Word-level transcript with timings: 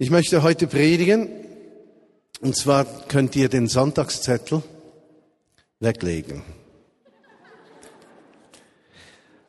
Ich 0.00 0.10
möchte 0.10 0.44
heute 0.44 0.68
predigen, 0.68 1.28
und 2.40 2.54
zwar 2.54 2.84
könnt 3.08 3.34
ihr 3.34 3.48
den 3.48 3.66
Sonntagszettel 3.66 4.62
weglegen. 5.80 6.42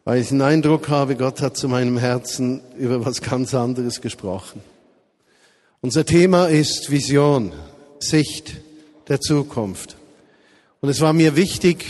Weil 0.05 0.21
ich 0.21 0.29
den 0.29 0.41
Eindruck 0.41 0.89
habe, 0.89 1.15
Gott 1.15 1.41
hat 1.41 1.55
zu 1.55 1.67
meinem 1.67 1.99
Herzen 1.99 2.61
über 2.79 3.05
was 3.05 3.21
ganz 3.21 3.53
anderes 3.53 4.01
gesprochen. 4.01 4.63
Unser 5.81 6.03
Thema 6.03 6.47
ist 6.47 6.89
Vision, 6.89 7.51
Sicht 7.99 8.55
der 9.07 9.21
Zukunft. 9.21 9.97
Und 10.81 10.89
es 10.89 10.99
war 10.99 11.13
mir 11.13 11.35
wichtig, 11.35 11.85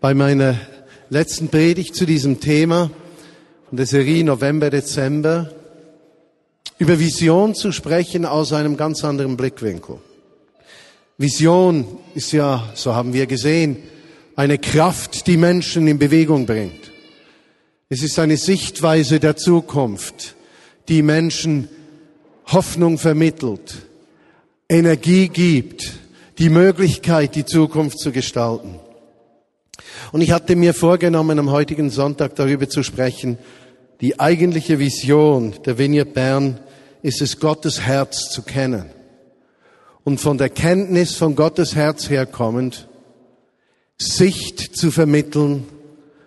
bei 0.00 0.14
meiner 0.14 0.58
letzten 1.10 1.46
Predigt 1.46 1.94
zu 1.94 2.06
diesem 2.06 2.40
Thema 2.40 2.90
von 3.68 3.76
der 3.76 3.86
Serie 3.86 4.24
November, 4.24 4.70
Dezember, 4.70 5.48
über 6.78 6.98
Vision 6.98 7.54
zu 7.54 7.72
sprechen 7.72 8.24
aus 8.24 8.52
einem 8.52 8.76
ganz 8.76 9.04
anderen 9.04 9.36
Blickwinkel. 9.36 9.98
Vision 11.16 11.86
ist 12.14 12.32
ja, 12.32 12.68
so 12.74 12.94
haben 12.94 13.12
wir 13.12 13.26
gesehen, 13.26 13.76
eine 14.36 14.58
Kraft, 14.58 15.26
die 15.26 15.36
Menschen 15.36 15.86
in 15.86 15.98
Bewegung 15.98 16.46
bringt. 16.46 16.90
Es 17.88 18.02
ist 18.02 18.18
eine 18.18 18.36
Sichtweise 18.36 19.20
der 19.20 19.36
Zukunft, 19.36 20.34
die 20.88 21.02
Menschen 21.02 21.68
Hoffnung 22.46 22.98
vermittelt, 22.98 23.76
Energie 24.68 25.28
gibt, 25.28 25.92
die 26.38 26.48
Möglichkeit, 26.48 27.36
die 27.36 27.44
Zukunft 27.44 28.00
zu 28.00 28.10
gestalten. 28.10 28.80
Und 30.12 30.20
ich 30.20 30.32
hatte 30.32 30.56
mir 30.56 30.74
vorgenommen, 30.74 31.38
am 31.38 31.50
heutigen 31.50 31.90
Sonntag 31.90 32.34
darüber 32.34 32.68
zu 32.68 32.82
sprechen, 32.82 33.38
die 34.00 34.18
eigentliche 34.20 34.78
Vision 34.78 35.54
der 35.64 35.78
Vineyard 35.78 36.14
Bern 36.14 36.60
ist 37.02 37.22
es, 37.22 37.38
Gottes 37.38 37.80
Herz 37.80 38.30
zu 38.30 38.42
kennen. 38.42 38.86
Und 40.04 40.20
von 40.20 40.38
der 40.38 40.50
Kenntnis 40.50 41.14
von 41.14 41.36
Gottes 41.36 41.74
Herz 41.74 42.10
herkommend, 42.10 42.88
Sicht 43.98 44.76
zu 44.76 44.90
vermitteln 44.90 45.64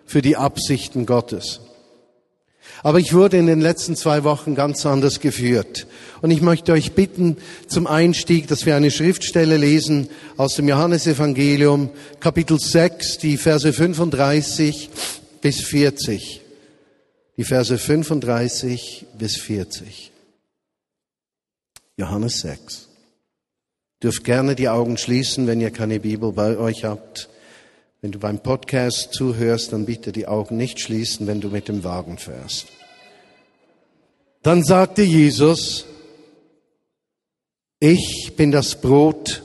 für 0.06 0.22
die 0.22 0.36
Absichten 0.36 1.06
Gottes. 1.06 1.60
Aber 2.82 2.98
ich 3.00 3.12
wurde 3.12 3.36
in 3.38 3.46
den 3.46 3.60
letzten 3.60 3.96
zwei 3.96 4.24
Wochen 4.24 4.54
ganz 4.54 4.86
anders 4.86 5.20
geführt. 5.20 5.86
Und 6.22 6.30
ich 6.30 6.40
möchte 6.40 6.72
euch 6.72 6.92
bitten, 6.92 7.36
zum 7.66 7.86
Einstieg, 7.86 8.46
dass 8.46 8.66
wir 8.66 8.76
eine 8.76 8.90
Schriftstelle 8.90 9.56
lesen 9.56 10.08
aus 10.36 10.54
dem 10.54 10.68
Johannesevangelium, 10.68 11.90
Kapitel 12.20 12.58
6, 12.58 13.18
die 13.18 13.36
Verse 13.36 13.72
35 13.72 14.90
bis 15.40 15.60
40. 15.60 16.42
Die 17.38 17.44
Verse 17.44 17.78
35 17.78 19.06
bis 19.16 19.36
40. 19.36 20.10
Johannes 21.96 22.40
6. 22.40 22.88
Dürft 24.02 24.24
gerne 24.24 24.56
die 24.56 24.68
Augen 24.68 24.98
schließen, 24.98 25.46
wenn 25.46 25.60
ihr 25.60 25.70
keine 25.70 26.00
Bibel 26.00 26.32
bei 26.32 26.56
euch 26.56 26.82
habt. 26.84 27.28
Wenn 28.00 28.10
du 28.10 28.18
beim 28.18 28.40
Podcast 28.40 29.12
zuhörst, 29.12 29.72
dann 29.72 29.86
bitte 29.86 30.10
die 30.10 30.26
Augen 30.26 30.56
nicht 30.56 30.80
schließen, 30.80 31.28
wenn 31.28 31.40
du 31.40 31.48
mit 31.48 31.68
dem 31.68 31.84
Wagen 31.84 32.18
fährst. 32.18 32.66
Dann 34.42 34.64
sagte 34.64 35.02
Jesus, 35.02 35.86
ich 37.78 38.32
bin 38.36 38.50
das 38.50 38.80
Brot 38.80 39.44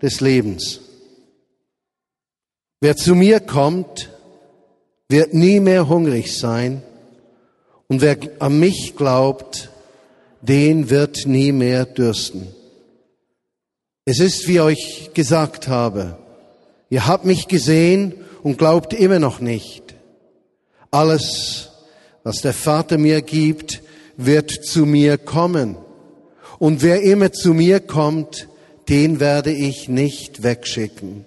des 0.00 0.20
Lebens. 0.20 0.78
Wer 2.80 2.94
zu 2.94 3.16
mir 3.16 3.40
kommt, 3.40 4.08
wird 5.08 5.34
nie 5.34 5.58
mehr 5.58 5.88
hungrig 5.88 6.38
sein. 6.38 6.84
Und 7.88 8.00
wer 8.00 8.16
an 8.38 8.58
mich 8.58 8.96
glaubt, 8.96 9.70
den 10.42 10.90
wird 10.90 11.26
nie 11.26 11.52
mehr 11.52 11.84
dürsten. 11.84 12.48
Es 14.04 14.20
ist, 14.20 14.46
wie 14.48 14.60
euch 14.60 15.10
gesagt 15.14 15.68
habe, 15.68 16.18
Ihr 16.94 17.08
habt 17.08 17.24
mich 17.24 17.48
gesehen 17.48 18.14
und 18.44 18.56
glaubt 18.56 18.92
immer 18.92 19.18
noch 19.18 19.40
nicht. 19.40 19.96
Alles, 20.92 21.70
was 22.22 22.40
der 22.40 22.52
Vater 22.52 22.98
mir 22.98 23.20
gibt, 23.20 23.82
wird 24.16 24.52
zu 24.52 24.86
mir 24.86 25.18
kommen. 25.18 25.76
Und 26.60 26.82
wer 26.82 27.02
immer 27.02 27.32
zu 27.32 27.52
mir 27.52 27.80
kommt, 27.80 28.46
den 28.88 29.18
werde 29.18 29.52
ich 29.52 29.88
nicht 29.88 30.44
wegschicken. 30.44 31.26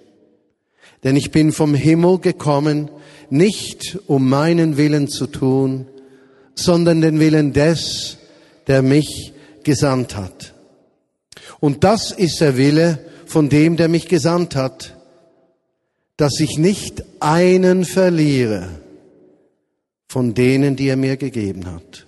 Denn 1.04 1.16
ich 1.16 1.32
bin 1.32 1.52
vom 1.52 1.74
Himmel 1.74 2.18
gekommen, 2.18 2.90
nicht 3.28 3.98
um 4.06 4.26
meinen 4.26 4.78
Willen 4.78 5.08
zu 5.08 5.26
tun, 5.26 5.86
sondern 6.58 7.00
den 7.00 7.20
Willen 7.20 7.52
des, 7.52 8.18
der 8.66 8.82
mich 8.82 9.32
gesandt 9.62 10.16
hat. 10.16 10.54
Und 11.60 11.84
das 11.84 12.10
ist 12.10 12.40
der 12.40 12.56
Wille 12.56 12.98
von 13.26 13.48
dem, 13.48 13.76
der 13.76 13.88
mich 13.88 14.08
gesandt 14.08 14.56
hat, 14.56 14.96
dass 16.16 16.40
ich 16.40 16.58
nicht 16.58 17.04
einen 17.20 17.84
verliere 17.84 18.68
von 20.08 20.34
denen, 20.34 20.74
die 20.74 20.88
er 20.88 20.96
mir 20.96 21.16
gegeben 21.16 21.66
hat, 21.66 22.06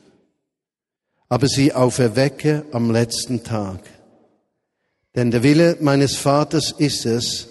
aber 1.28 1.46
sie 1.46 1.72
auferwecke 1.72 2.64
am 2.72 2.90
letzten 2.90 3.44
Tag. 3.44 3.80
Denn 5.14 5.30
der 5.30 5.42
Wille 5.42 5.76
meines 5.80 6.16
Vaters 6.16 6.72
ist 6.76 7.06
es, 7.06 7.48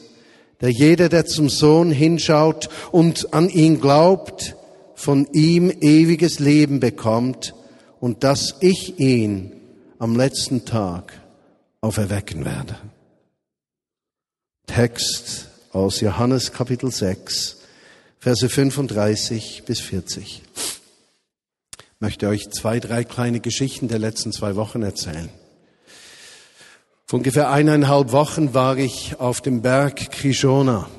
der 0.60 0.72
jeder, 0.72 1.08
der 1.08 1.26
zum 1.26 1.50
Sohn 1.50 1.92
hinschaut 1.92 2.70
und 2.92 3.34
an 3.34 3.48
ihn 3.50 3.80
glaubt, 3.80 4.56
von 5.00 5.32
ihm 5.32 5.72
ewiges 5.80 6.40
Leben 6.40 6.82
bekommt 6.82 7.56
und 8.02 8.26
dass 8.26 8.56
ich 8.60 9.00
ihn 9.00 9.54
am 9.98 10.18
letzten 10.18 10.66
Tag 10.66 11.14
auferwecken 11.80 12.44
werde. 12.44 12.76
Text 14.68 15.48
aus 15.72 16.02
Johannes 16.02 16.52
Kapitel 16.52 16.92
6, 16.92 17.60
Verse 18.20 18.50
35 18.50 19.64
bis 19.66 19.80
40. 19.80 20.42
Ich 20.52 21.88
möchte 22.02 22.28
euch 22.28 22.50
zwei, 22.50 22.82
drei 22.82 23.06
kleine 23.06 23.40
Geschichten 23.40 23.88
der 23.88 24.00
letzten 24.00 24.34
zwei 24.34 24.58
Wochen 24.58 24.84
erzählen. 24.84 25.30
Vor 27.06 27.20
ungefähr 27.20 27.50
eineinhalb 27.50 28.12
Wochen 28.12 28.54
war 28.54 28.78
ich 28.78 29.18
auf 29.18 29.40
dem 29.40 29.62
Berg 29.62 30.12
Krishona. 30.12 30.90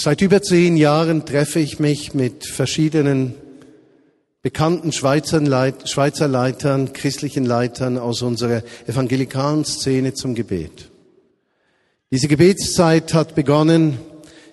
Seit 0.00 0.20
über 0.20 0.40
zehn 0.42 0.76
Jahren 0.76 1.26
treffe 1.26 1.58
ich 1.58 1.80
mich 1.80 2.14
mit 2.14 2.46
verschiedenen 2.46 3.34
bekannten 4.42 4.92
Schweizer, 4.92 5.40
Leit 5.40 5.88
Schweizer 5.88 6.28
Leitern, 6.28 6.92
christlichen 6.92 7.44
Leitern 7.44 7.98
aus 7.98 8.22
unserer 8.22 8.62
evangelikalen 8.86 9.64
Szene 9.64 10.14
zum 10.14 10.36
Gebet. 10.36 10.88
Diese 12.12 12.28
Gebetszeit 12.28 13.12
hat 13.12 13.34
begonnen, 13.34 13.98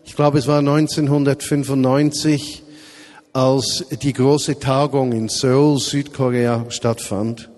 ich 0.03 0.15
glaube 0.15 0.39
es 0.39 0.47
war 0.47 0.61
1995, 0.61 2.63
als 3.31 3.85
die 4.01 4.13
große 4.13 4.57
Tagung 4.57 5.11
in 5.11 5.29
Seoul, 5.29 5.77
Südkorea 5.77 6.65
stattfand. 6.69 7.51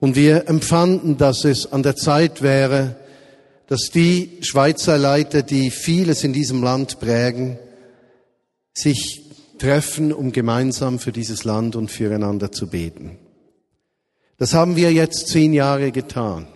Und 0.00 0.16
wir 0.16 0.48
empfanden, 0.48 1.18
dass 1.18 1.44
es 1.44 1.72
an 1.72 1.84
der 1.84 1.94
Zeit 1.94 2.42
wäre, 2.42 2.96
dass 3.68 3.90
die 3.92 4.38
Schweizer 4.42 4.98
Leiter, 4.98 5.42
die 5.42 5.70
vieles 5.70 6.24
in 6.24 6.32
diesem 6.32 6.62
Land 6.62 7.00
prägen, 7.00 7.58
sich 8.74 9.22
treffen, 9.58 10.12
um 10.12 10.32
gemeinsam 10.32 10.98
für 10.98 11.12
dieses 11.12 11.44
Land 11.44 11.76
und 11.76 11.90
füreinander 11.90 12.52
zu 12.52 12.68
beten. 12.68 13.18
Das 14.38 14.52
haben 14.52 14.76
wir 14.76 14.92
jetzt 14.92 15.28
zehn 15.28 15.52
Jahre 15.52 15.92
getan 15.92 16.46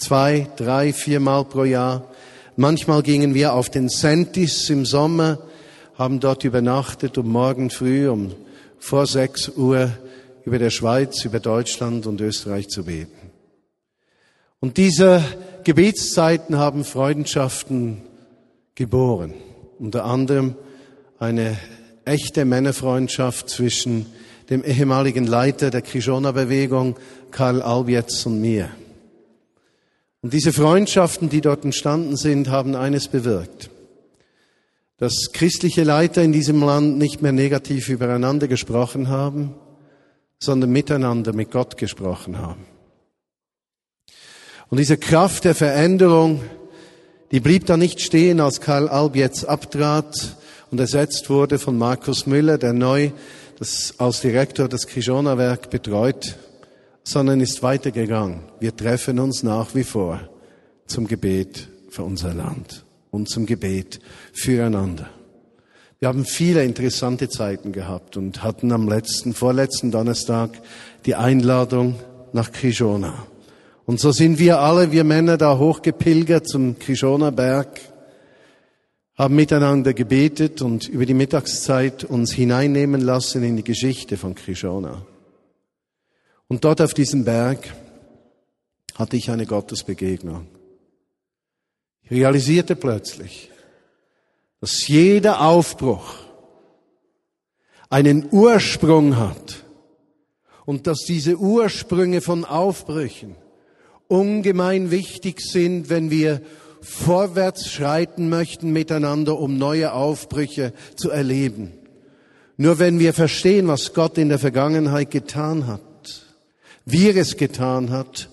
zwei, 0.00 0.48
drei, 0.56 0.92
viermal 0.92 1.44
pro 1.44 1.64
Jahr. 1.64 2.08
Manchmal 2.56 3.02
gingen 3.02 3.34
wir 3.34 3.54
auf 3.54 3.70
den 3.70 3.88
Sentis 3.88 4.68
im 4.70 4.84
Sommer, 4.84 5.38
haben 5.94 6.20
dort 6.20 6.44
übernachtet, 6.44 7.18
um 7.18 7.28
morgen 7.28 7.70
früh 7.70 8.08
um 8.08 8.34
vor 8.78 9.06
sechs 9.06 9.48
Uhr 9.48 9.90
über 10.44 10.58
der 10.58 10.70
Schweiz, 10.70 11.24
über 11.24 11.38
Deutschland 11.38 12.06
und 12.06 12.20
Österreich 12.20 12.68
zu 12.68 12.84
beten. 12.84 13.29
Und 14.60 14.76
diese 14.76 15.24
Gebetszeiten 15.64 16.58
haben 16.58 16.84
Freundschaften 16.84 18.02
geboren. 18.74 19.34
Unter 19.78 20.04
anderem 20.04 20.54
eine 21.18 21.58
echte 22.04 22.44
Männerfreundschaft 22.44 23.48
zwischen 23.48 24.06
dem 24.50 24.62
ehemaligen 24.62 25.26
Leiter 25.26 25.70
der 25.70 25.80
Krishona-Bewegung, 25.80 26.96
Karl 27.30 27.62
Albietz 27.62 28.26
und 28.26 28.40
mir. 28.40 28.68
Und 30.22 30.34
diese 30.34 30.52
Freundschaften, 30.52 31.30
die 31.30 31.40
dort 31.40 31.64
entstanden 31.64 32.16
sind, 32.16 32.50
haben 32.50 32.74
eines 32.74 33.08
bewirkt. 33.08 33.70
Dass 34.98 35.30
christliche 35.32 35.84
Leiter 35.84 36.22
in 36.22 36.32
diesem 36.32 36.62
Land 36.62 36.98
nicht 36.98 37.22
mehr 37.22 37.32
negativ 37.32 37.88
übereinander 37.88 38.48
gesprochen 38.48 39.08
haben, 39.08 39.54
sondern 40.38 40.70
miteinander 40.70 41.32
mit 41.32 41.50
Gott 41.50 41.78
gesprochen 41.78 42.38
haben. 42.38 42.66
Und 44.70 44.78
diese 44.78 44.96
Kraft 44.96 45.44
der 45.44 45.54
Veränderung, 45.54 46.40
die 47.32 47.40
blieb 47.40 47.66
da 47.66 47.76
nicht 47.76 48.00
stehen, 48.00 48.40
als 48.40 48.60
Karl 48.60 48.88
Alb 48.88 49.16
jetzt 49.16 49.48
abtrat 49.48 50.36
und 50.70 50.80
ersetzt 50.80 51.28
wurde 51.28 51.58
von 51.58 51.76
Markus 51.76 52.26
Müller, 52.26 52.56
der 52.56 52.72
neu 52.72 53.10
das 53.58 53.94
als 53.98 54.20
Direktor 54.20 54.68
des 54.68 54.86
Krishona-Werk 54.86 55.68
betreut 55.68 56.36
sondern 57.04 57.40
ist 57.40 57.62
weitergegangen. 57.62 58.40
Wir 58.58 58.76
treffen 58.76 59.18
uns 59.18 59.42
nach 59.42 59.74
wie 59.74 59.84
vor 59.84 60.20
zum 60.86 61.06
Gebet 61.06 61.68
für 61.88 62.02
unser 62.02 62.34
Land 62.34 62.84
und 63.10 63.28
zum 63.28 63.46
Gebet 63.46 64.00
füreinander. 64.32 65.08
Wir 65.98 66.08
haben 66.08 66.24
viele 66.24 66.64
interessante 66.64 67.28
Zeiten 67.28 67.72
gehabt 67.72 68.16
und 68.16 68.42
hatten 68.42 68.72
am 68.72 68.88
letzten, 68.88 69.34
vorletzten 69.34 69.90
Donnerstag 69.90 70.50
die 71.04 71.14
Einladung 71.14 71.96
nach 72.32 72.52
Krishona. 72.52 73.26
Und 73.90 73.98
so 73.98 74.12
sind 74.12 74.38
wir 74.38 74.60
alle, 74.60 74.92
wir 74.92 75.02
Männer, 75.02 75.36
da 75.36 75.58
hochgepilgert 75.58 76.46
zum 76.46 76.78
Krishona 76.78 77.30
Berg, 77.30 77.80
haben 79.18 79.34
miteinander 79.34 79.94
gebetet 79.94 80.62
und 80.62 80.86
über 80.86 81.06
die 81.06 81.12
Mittagszeit 81.12 82.04
uns 82.04 82.30
hineinnehmen 82.32 83.00
lassen 83.00 83.42
in 83.42 83.56
die 83.56 83.64
Geschichte 83.64 84.16
von 84.16 84.36
Krishona. 84.36 85.04
Und 86.46 86.64
dort 86.64 86.80
auf 86.80 86.94
diesem 86.94 87.24
Berg 87.24 87.74
hatte 88.94 89.16
ich 89.16 89.28
eine 89.28 89.44
Gottesbegegnung. 89.44 90.46
Ich 92.04 92.12
realisierte 92.12 92.76
plötzlich, 92.76 93.50
dass 94.60 94.86
jeder 94.86 95.40
Aufbruch 95.40 96.14
einen 97.88 98.28
Ursprung 98.30 99.16
hat 99.16 99.64
und 100.64 100.86
dass 100.86 101.00
diese 101.00 101.38
Ursprünge 101.38 102.20
von 102.20 102.44
Aufbrüchen 102.44 103.34
ungemein 104.10 104.90
wichtig 104.90 105.40
sind, 105.40 105.88
wenn 105.88 106.10
wir 106.10 106.42
vorwärts 106.82 107.70
schreiten 107.70 108.28
möchten 108.28 108.72
miteinander, 108.72 109.38
um 109.38 109.56
neue 109.56 109.92
Aufbrüche 109.92 110.72
zu 110.96 111.10
erleben. 111.10 111.72
Nur 112.56 112.78
wenn 112.78 112.98
wir 112.98 113.14
verstehen, 113.14 113.68
was 113.68 113.94
Gott 113.94 114.18
in 114.18 114.28
der 114.28 114.38
Vergangenheit 114.38 115.10
getan 115.10 115.66
hat, 115.66 115.80
wie 116.84 117.08
er 117.08 117.16
es 117.16 117.36
getan 117.36 117.90
hat, 117.90 118.28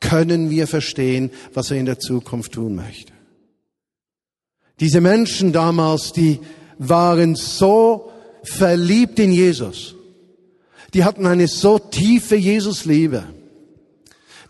können 0.00 0.50
wir 0.50 0.66
verstehen, 0.66 1.30
was 1.54 1.70
er 1.70 1.78
in 1.78 1.86
der 1.86 1.98
Zukunft 1.98 2.52
tun 2.52 2.74
möchte. 2.74 3.12
Diese 4.80 5.00
Menschen 5.00 5.52
damals, 5.52 6.12
die 6.12 6.40
waren 6.78 7.36
so 7.36 8.10
verliebt 8.42 9.18
in 9.18 9.32
Jesus. 9.32 9.94
Die 10.92 11.04
hatten 11.04 11.26
eine 11.26 11.48
so 11.48 11.78
tiefe 11.78 12.36
Jesusliebe, 12.36 13.24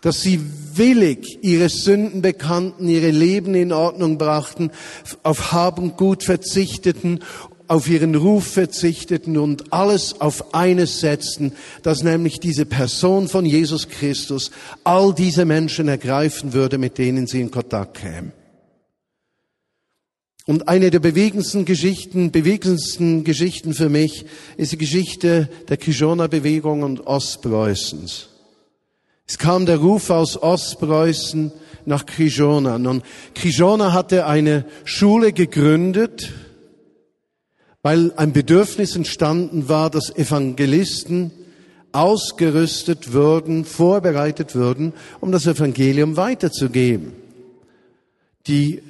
dass 0.03 0.21
sie 0.21 0.39
willig 0.75 1.39
ihre 1.41 1.69
Sünden 1.69 2.21
bekannten, 2.21 2.89
ihre 2.89 3.09
Leben 3.09 3.55
in 3.55 3.71
Ordnung 3.71 4.17
brachten, 4.17 4.69
auf 5.23 5.53
Hab 5.53 5.97
Gut 5.97 6.23
verzichteten, 6.23 7.21
auf 7.69 7.89
ihren 7.89 8.13
Ruf 8.13 8.45
verzichteten 8.45 9.37
und 9.37 9.71
alles 9.71 10.19
auf 10.19 10.53
eines 10.53 10.99
setzten, 10.99 11.53
dass 11.83 12.03
nämlich 12.03 12.41
diese 12.41 12.65
Person 12.65 13.29
von 13.29 13.45
Jesus 13.45 13.87
Christus 13.87 14.51
all 14.83 15.13
diese 15.13 15.45
Menschen 15.45 15.87
ergreifen 15.87 16.51
würde, 16.51 16.77
mit 16.77 16.97
denen 16.97 17.25
sie 17.25 17.39
in 17.39 17.49
Kontakt 17.49 17.97
kämen. 17.97 18.33
Und 20.45 20.67
eine 20.67 20.91
der 20.91 20.99
bewegendsten 20.99 21.63
Geschichten, 21.63 22.31
bewegendsten 22.31 23.23
Geschichten 23.23 23.73
für 23.73 23.87
mich 23.87 24.25
ist 24.57 24.73
die 24.73 24.77
Geschichte 24.77 25.47
der 25.69 25.77
Kishona-Bewegung 25.77 26.83
und 26.83 27.07
Ostpreußens. 27.07 28.32
Es 29.27 29.37
kam 29.37 29.65
der 29.65 29.77
Ruf 29.77 30.09
aus 30.09 30.41
Ostpreußen 30.41 31.51
nach 31.85 32.05
Kishona. 32.05 32.77
Nun, 32.77 33.03
Kishona 33.33 33.93
hatte 33.93 34.25
eine 34.25 34.65
Schule 34.83 35.33
gegründet, 35.33 36.31
weil 37.81 38.13
ein 38.15 38.33
Bedürfnis 38.33 38.95
entstanden 38.95 39.69
war, 39.69 39.89
dass 39.89 40.15
Evangelisten 40.15 41.31
ausgerüstet 41.91 43.13
würden, 43.13 43.65
vorbereitet 43.65 44.55
würden, 44.55 44.93
um 45.19 45.31
das 45.31 45.45
Evangelium 45.45 46.17
weiterzugeben. 46.17 47.13
Die 48.47 48.81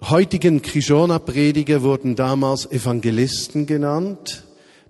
heutigen 0.00 0.62
Krishona-Prediger 0.62 1.82
wurden 1.82 2.14
damals 2.14 2.70
Evangelisten 2.70 3.66
genannt. 3.66 4.43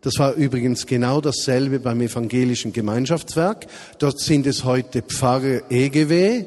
Das 0.04 0.18
war 0.18 0.34
übrigens 0.34 0.86
genau 0.86 1.22
dasselbe 1.22 1.80
beim 1.80 2.02
evangelischen 2.02 2.74
Gemeinschaftswerk. 2.74 3.66
Dort 3.98 4.20
sind 4.20 4.46
es 4.46 4.62
heute 4.62 5.00
Pfarrer 5.00 5.62
EGW. 5.70 6.44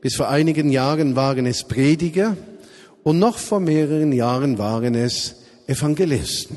Bis 0.00 0.16
vor 0.16 0.28
einigen 0.28 0.68
Jahren 0.68 1.14
waren 1.14 1.46
es 1.46 1.62
Prediger 1.62 2.36
und 3.04 3.20
noch 3.20 3.38
vor 3.38 3.60
mehreren 3.60 4.10
Jahren 4.10 4.58
waren 4.58 4.96
es 4.96 5.36
Evangelisten. 5.68 6.56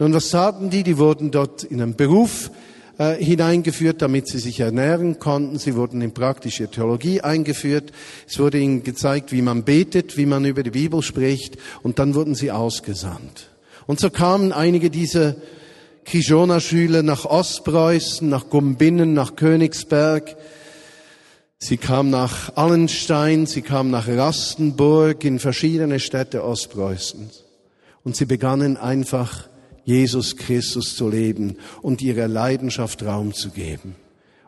Nun, 0.00 0.12
was 0.12 0.30
taten 0.30 0.68
die? 0.68 0.82
Die 0.82 0.98
wurden 0.98 1.30
dort 1.30 1.62
in 1.62 1.80
einen 1.80 1.94
Beruf 1.94 2.50
äh, 2.98 3.14
hineingeführt, 3.14 4.02
damit 4.02 4.26
sie 4.26 4.40
sich 4.40 4.58
ernähren 4.58 5.20
konnten. 5.20 5.60
Sie 5.60 5.76
wurden 5.76 6.02
in 6.02 6.12
praktische 6.12 6.68
Theologie 6.68 7.20
eingeführt. 7.20 7.92
Es 8.26 8.40
wurde 8.40 8.58
ihnen 8.58 8.82
gezeigt, 8.82 9.30
wie 9.30 9.42
man 9.42 9.62
betet, 9.62 10.16
wie 10.16 10.26
man 10.26 10.44
über 10.44 10.64
die 10.64 10.72
Bibel 10.72 11.02
spricht 11.02 11.56
und 11.84 12.00
dann 12.00 12.16
wurden 12.16 12.34
sie 12.34 12.50
ausgesandt. 12.50 13.53
Und 13.86 14.00
so 14.00 14.10
kamen 14.10 14.52
einige 14.52 14.90
dieser 14.90 15.36
Kijona-Schüler 16.04 17.02
nach 17.02 17.24
Ostpreußen, 17.24 18.28
nach 18.28 18.50
Gumbinnen, 18.50 19.14
nach 19.14 19.36
Königsberg. 19.36 20.36
Sie 21.58 21.78
kamen 21.78 22.10
nach 22.10 22.56
Allenstein, 22.56 23.46
sie 23.46 23.62
kamen 23.62 23.90
nach 23.90 24.06
Rastenburg 24.06 25.24
in 25.24 25.38
verschiedene 25.38 25.98
Städte 26.00 26.44
Ostpreußens. 26.44 27.44
Und 28.02 28.16
sie 28.16 28.26
begannen 28.26 28.76
einfach 28.76 29.48
Jesus 29.84 30.36
Christus 30.36 30.94
zu 30.94 31.08
leben 31.08 31.56
und 31.80 32.02
ihrer 32.02 32.28
Leidenschaft 32.28 33.02
Raum 33.02 33.32
zu 33.32 33.48
geben. 33.48 33.96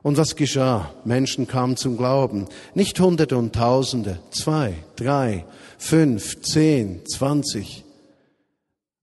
Und 0.03 0.19
was 0.19 0.37
geschah? 0.37 0.93
Menschen 1.05 1.49
kamen 1.49 1.77
zum 1.77 1.97
Glauben. 1.97 2.49
Nicht 2.75 3.01
Hunderte 3.01 3.37
und 3.39 3.55
Tausende, 3.55 4.19
zwei, 4.31 4.75
drei, 4.95 5.47
fünf, 5.79 6.43
zehn, 6.43 7.01
zwanzig. 7.07 7.83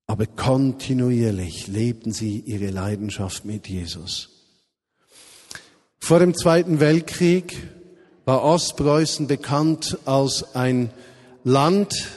Aber 0.07 0.25
kontinuierlich 0.25 1.67
lebten 1.67 2.11
sie 2.11 2.39
ihre 2.39 2.69
Leidenschaft 2.69 3.45
mit 3.45 3.67
Jesus. 3.67 4.29
Vor 5.99 6.19
dem 6.19 6.35
Zweiten 6.35 6.79
Weltkrieg 6.79 7.57
war 8.25 8.43
Ostpreußen 8.43 9.27
bekannt 9.27 9.97
als 10.05 10.55
ein 10.55 10.91
Land 11.43 12.09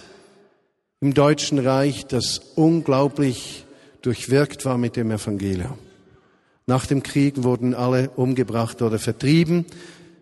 im 1.00 1.14
Deutschen 1.14 1.58
Reich, 1.58 2.06
das 2.06 2.40
unglaublich 2.56 3.64
durchwirkt 4.02 4.64
war 4.64 4.78
mit 4.78 4.96
dem 4.96 5.10
Evangelium. 5.10 5.78
Nach 6.66 6.86
dem 6.86 7.02
Krieg 7.02 7.44
wurden 7.44 7.74
alle 7.74 8.10
umgebracht 8.10 8.82
oder 8.82 8.98
vertrieben. 8.98 9.66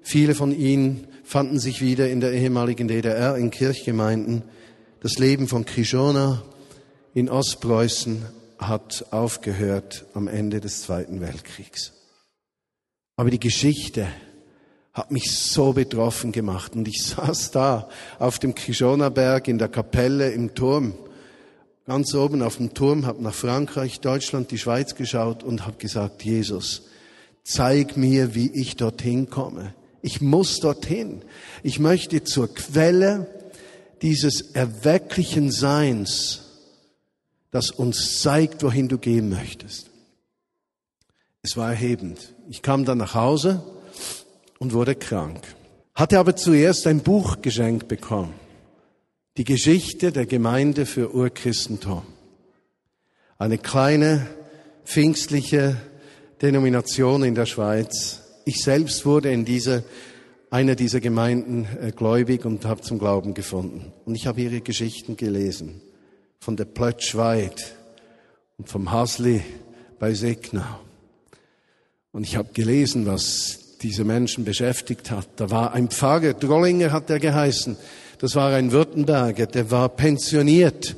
Viele 0.02 0.34
von 0.34 0.52
ihnen 0.52 1.06
fanden 1.22 1.58
sich 1.58 1.80
wieder 1.80 2.10
in 2.10 2.20
der 2.20 2.32
ehemaligen 2.32 2.88
DDR 2.88 3.36
in 3.36 3.50
Kirchgemeinden. 3.50 4.42
Das 5.00 5.18
Leben 5.18 5.48
von 5.48 5.64
Krishona 5.64 6.42
in 7.14 7.30
Ostpreußen 7.30 8.24
hat 8.58 9.06
aufgehört 9.10 10.04
am 10.14 10.28
Ende 10.28 10.60
des 10.60 10.82
Zweiten 10.82 11.20
Weltkriegs. 11.20 11.92
Aber 13.16 13.30
die 13.30 13.40
Geschichte 13.40 14.06
hat 14.92 15.10
mich 15.10 15.36
so 15.36 15.72
betroffen 15.72 16.32
gemacht 16.32 16.74
und 16.74 16.86
ich 16.86 17.02
saß 17.06 17.50
da 17.52 17.88
auf 18.18 18.38
dem 18.38 18.54
Krishona 18.54 19.08
Berg 19.08 19.48
in 19.48 19.58
der 19.58 19.68
Kapelle 19.68 20.30
im 20.32 20.54
Turm 20.54 20.94
ganz 21.86 22.14
oben 22.14 22.42
auf 22.42 22.56
dem 22.56 22.74
Turm, 22.74 23.06
habe 23.06 23.22
nach 23.22 23.34
Frankreich, 23.34 24.00
Deutschland, 24.00 24.50
die 24.50 24.58
Schweiz 24.58 24.94
geschaut 24.94 25.42
und 25.42 25.66
habe 25.66 25.76
gesagt, 25.76 26.24
Jesus, 26.24 26.82
zeig 27.42 27.96
mir, 27.96 28.34
wie 28.34 28.50
ich 28.50 28.76
dorthin 28.76 29.28
komme. 29.28 29.74
Ich 30.02 30.20
muss 30.20 30.60
dorthin. 30.60 31.22
Ich 31.62 31.78
möchte 31.78 32.24
zur 32.24 32.52
Quelle 32.52 33.26
dieses 34.02 34.52
erwecklichen 34.52 35.50
Seins, 35.50 36.43
das 37.54 37.70
uns 37.70 38.20
zeigt, 38.20 38.64
wohin 38.64 38.88
du 38.88 38.98
gehen 38.98 39.28
möchtest. 39.28 39.88
Es 41.40 41.56
war 41.56 41.70
erhebend. 41.70 42.34
Ich 42.48 42.62
kam 42.62 42.84
dann 42.84 42.98
nach 42.98 43.14
Hause 43.14 43.62
und 44.58 44.72
wurde 44.72 44.96
krank. 44.96 45.40
Hatte 45.94 46.18
aber 46.18 46.34
zuerst 46.34 46.84
ein 46.88 46.98
Buch 46.98 47.42
geschenkt 47.42 47.86
bekommen. 47.86 48.34
Die 49.36 49.44
Geschichte 49.44 50.10
der 50.10 50.26
Gemeinde 50.26 50.84
für 50.84 51.14
Urchristentum. 51.14 52.02
Eine 53.38 53.58
kleine 53.58 54.26
pfingstliche 54.84 55.76
Denomination 56.42 57.22
in 57.22 57.36
der 57.36 57.46
Schweiz. 57.46 58.22
Ich 58.44 58.64
selbst 58.64 59.06
wurde 59.06 59.30
in 59.30 59.44
dieser, 59.44 59.84
einer 60.50 60.74
dieser 60.74 60.98
Gemeinden 60.98 61.68
äh, 61.80 61.92
gläubig 61.92 62.46
und 62.46 62.64
habe 62.64 62.80
zum 62.80 62.98
Glauben 62.98 63.32
gefunden. 63.32 63.92
Und 64.04 64.16
ich 64.16 64.26
habe 64.26 64.40
ihre 64.40 64.60
Geschichten 64.60 65.16
gelesen. 65.16 65.80
Von 66.44 66.56
der 66.56 66.66
Plötschweid 66.66 67.74
und 68.58 68.68
vom 68.68 68.92
Hasli 68.92 69.42
bei 69.98 70.12
Segnau. 70.12 70.78
Und 72.12 72.24
ich 72.24 72.36
habe 72.36 72.50
gelesen, 72.52 73.06
was 73.06 73.78
diese 73.80 74.04
Menschen 74.04 74.44
beschäftigt 74.44 75.10
hat. 75.10 75.26
Da 75.36 75.50
war 75.50 75.72
ein 75.72 75.88
Pfarrer, 75.88 76.34
Drollinger 76.34 76.92
hat 76.92 77.08
er 77.08 77.18
geheißen, 77.18 77.78
das 78.18 78.34
war 78.34 78.52
ein 78.52 78.72
Württemberger, 78.72 79.46
der 79.46 79.70
war 79.70 79.88
pensioniert. 79.88 80.96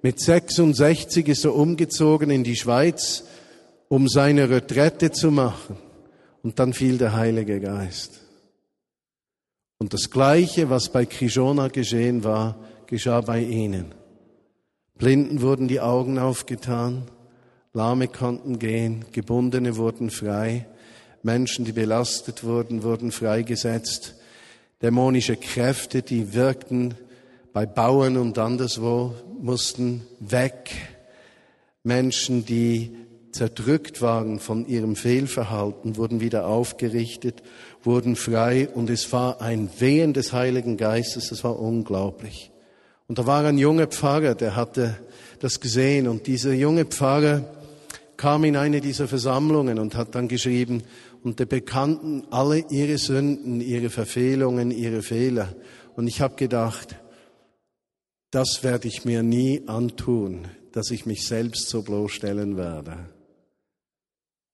Mit 0.00 0.20
66 0.20 1.28
ist 1.28 1.44
er 1.44 1.54
umgezogen 1.54 2.30
in 2.30 2.42
die 2.42 2.56
Schweiz, 2.56 3.24
um 3.88 4.08
seine 4.08 4.48
Retrette 4.48 5.12
zu 5.12 5.30
machen. 5.30 5.76
Und 6.42 6.58
dann 6.58 6.72
fiel 6.72 6.96
der 6.96 7.14
Heilige 7.14 7.60
Geist. 7.60 8.20
Und 9.76 9.92
das 9.92 10.08
Gleiche, 10.08 10.70
was 10.70 10.88
bei 10.88 11.04
Krishona 11.04 11.68
geschehen 11.68 12.24
war, 12.24 12.56
geschah 12.86 13.20
bei 13.20 13.40
ihnen. 13.40 13.97
Blinden 14.98 15.42
wurden 15.42 15.68
die 15.68 15.80
Augen 15.80 16.18
aufgetan, 16.18 17.04
Lahme 17.72 18.08
konnten 18.08 18.58
gehen, 18.58 19.04
Gebundene 19.12 19.76
wurden 19.76 20.10
frei, 20.10 20.66
Menschen, 21.22 21.64
die 21.64 21.72
belastet 21.72 22.42
wurden, 22.42 22.82
wurden 22.82 23.12
freigesetzt, 23.12 24.16
dämonische 24.82 25.36
Kräfte, 25.36 26.02
die 26.02 26.34
wirkten 26.34 26.94
bei 27.52 27.64
Bauern 27.64 28.16
und 28.16 28.38
anderswo, 28.38 29.14
mussten 29.40 30.02
weg. 30.18 30.70
Menschen, 31.84 32.44
die 32.44 32.90
zerdrückt 33.30 34.02
waren 34.02 34.40
von 34.40 34.66
ihrem 34.66 34.96
Fehlverhalten, 34.96 35.96
wurden 35.96 36.20
wieder 36.20 36.46
aufgerichtet, 36.48 37.42
wurden 37.84 38.16
frei 38.16 38.68
und 38.68 38.90
es 38.90 39.12
war 39.12 39.40
ein 39.40 39.70
Wehen 39.78 40.12
des 40.12 40.32
Heiligen 40.32 40.76
Geistes, 40.76 41.30
es 41.30 41.44
war 41.44 41.58
unglaublich. 41.58 42.50
Und 43.08 43.18
da 43.18 43.26
war 43.26 43.44
ein 43.44 43.58
junger 43.58 43.86
Pfarrer, 43.86 44.34
der 44.34 44.54
hatte 44.54 44.98
das 45.40 45.60
gesehen 45.60 46.08
und 46.08 46.26
dieser 46.26 46.52
junge 46.52 46.84
Pfarrer 46.84 47.42
kam 48.16 48.44
in 48.44 48.56
eine 48.56 48.80
dieser 48.80 49.08
Versammlungen 49.08 49.78
und 49.78 49.94
hat 49.94 50.14
dann 50.14 50.28
geschrieben, 50.28 50.82
und 51.22 51.40
der 51.40 51.46
bekannten 51.46 52.24
alle 52.30 52.64
ihre 52.70 52.96
Sünden, 52.98 53.60
ihre 53.60 53.90
Verfehlungen, 53.90 54.70
ihre 54.70 55.02
Fehler. 55.02 55.54
Und 55.96 56.06
ich 56.06 56.20
habe 56.20 56.36
gedacht, 56.36 56.96
das 58.30 58.62
werde 58.62 58.88
ich 58.88 59.04
mir 59.04 59.22
nie 59.22 59.62
antun, 59.66 60.46
dass 60.72 60.90
ich 60.90 61.06
mich 61.06 61.26
selbst 61.26 61.68
so 61.68 61.82
bloßstellen 61.82 62.56
werde. 62.56 63.08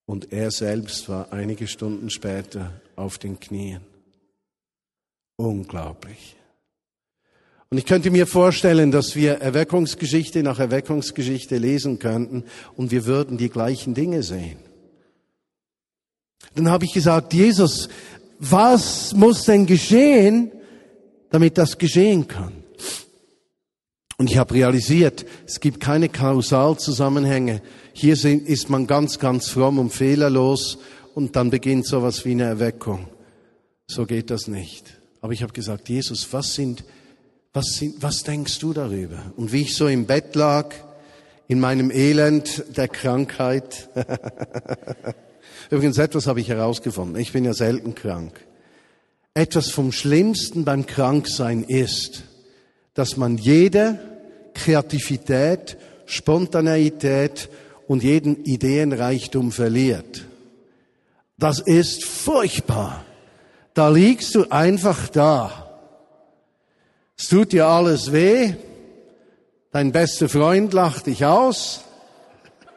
Und 0.07 0.33
er 0.33 0.51
selbst 0.51 1.09
war 1.09 1.33
einige 1.33 1.67
Stunden 1.67 2.09
später 2.11 2.81
auf 2.97 3.19
den 3.19 3.39
Knien. 3.41 3.83
Unglaublich. 5.37 6.37
Und 7.75 7.79
ich 7.79 7.87
könnte 7.87 8.13
mir 8.13 8.29
vorstellen, 8.29 8.93
dass 8.93 9.17
wir 9.17 9.41
Erweckungsgeschichte 9.41 10.45
nach 10.45 10.61
Erweckungsgeschichte 10.61 11.59
lesen 11.59 11.99
könnten 11.99 12.45
und 12.77 12.93
wir 12.93 13.05
würden 13.05 13.37
die 13.37 13.49
gleichen 13.49 13.95
Dinge 13.95 14.23
sehen. 14.23 14.59
Dann 16.55 16.71
habe 16.71 16.85
ich 16.85 16.93
gesagt, 16.93 17.35
Jesus, 17.35 17.89
was 18.39 19.13
muss 19.13 19.43
denn 19.47 19.67
geschehen, 19.67 20.53
damit 21.31 21.59
das 21.59 21.77
geschehen 21.77 22.29
kann? 22.29 22.53
Und 24.19 24.31
ich 24.31 24.39
habe 24.39 24.55
realisiert, 24.55 25.27
es 25.45 25.59
gibt 25.59 25.81
keine 25.81 26.09
Kausalzusammenhänge. 26.09 27.61
Hier 27.93 28.15
ist 28.15 28.71
man 28.71 28.87
ganz, 28.87 29.19
ganz 29.19 29.49
fromm 29.49 29.81
und 29.81 29.91
fehlerlos 29.91 30.79
und 31.17 31.35
dann 31.35 31.51
beginnt 31.51 31.89
sowas 31.89 32.25
wie 32.25 32.31
eine 32.31 32.45
Erweckung. 32.45 33.09
So 33.89 34.07
geht 34.07 34.31
das 34.31 34.47
nicht. 34.47 34.97
Aber 35.21 35.33
ich 35.33 35.43
habe 35.43 35.53
gesagt, 35.53 35.89
Jesus, 35.89 36.33
was 36.33 36.55
sind, 36.55 36.85
was 37.55 37.83
was 38.01 38.25
denkst 38.25 38.59
du 38.59 38.73
darüber? 38.73 39.33
Und 39.37 39.53
wie 39.53 39.63
ich 39.63 39.75
so 39.75 39.87
im 39.87 40.07
Bett 40.07 40.35
lag, 40.35 40.75
in 41.47 41.61
meinem 41.61 41.91
Elend 41.91 42.65
der 42.77 42.89
Krankheit. 42.89 43.89
Übrigens, 45.71 45.99
etwas 45.99 46.27
habe 46.27 46.41
ich 46.41 46.49
herausgefunden. 46.49 47.21
Ich 47.21 47.33
bin 47.33 47.45
ja 47.45 47.55
selten 47.55 47.95
krank. 47.95 48.41
Etwas 49.35 49.71
vom 49.71 49.93
Schlimmsten 49.93 50.65
beim 50.65 50.87
Kranksein 50.87 51.65
ist, 51.65 52.25
dass 52.95 53.17
man 53.17 53.37
jede 53.37 53.99
Kreativität, 54.55 55.77
Spontaneität 56.07 57.49
und 57.89 58.03
jeden 58.03 58.45
Ideenreichtum 58.45 59.53
verliert. 59.53 60.25
Das 61.39 61.61
ist 61.61 62.05
furchtbar. 62.05 63.05
Da 63.75 63.89
liegst 63.89 64.35
du 64.35 64.49
einfach 64.51 65.09
da. 65.09 65.64
Es 67.17 67.29
tut 67.29 67.53
dir 67.53 67.67
alles 67.67 68.13
weh. 68.13 68.55
Dein 69.71 69.93
bester 69.93 70.29
Freund 70.29 70.73
lacht 70.73 71.07
dich 71.07 71.25
aus. 71.25 71.83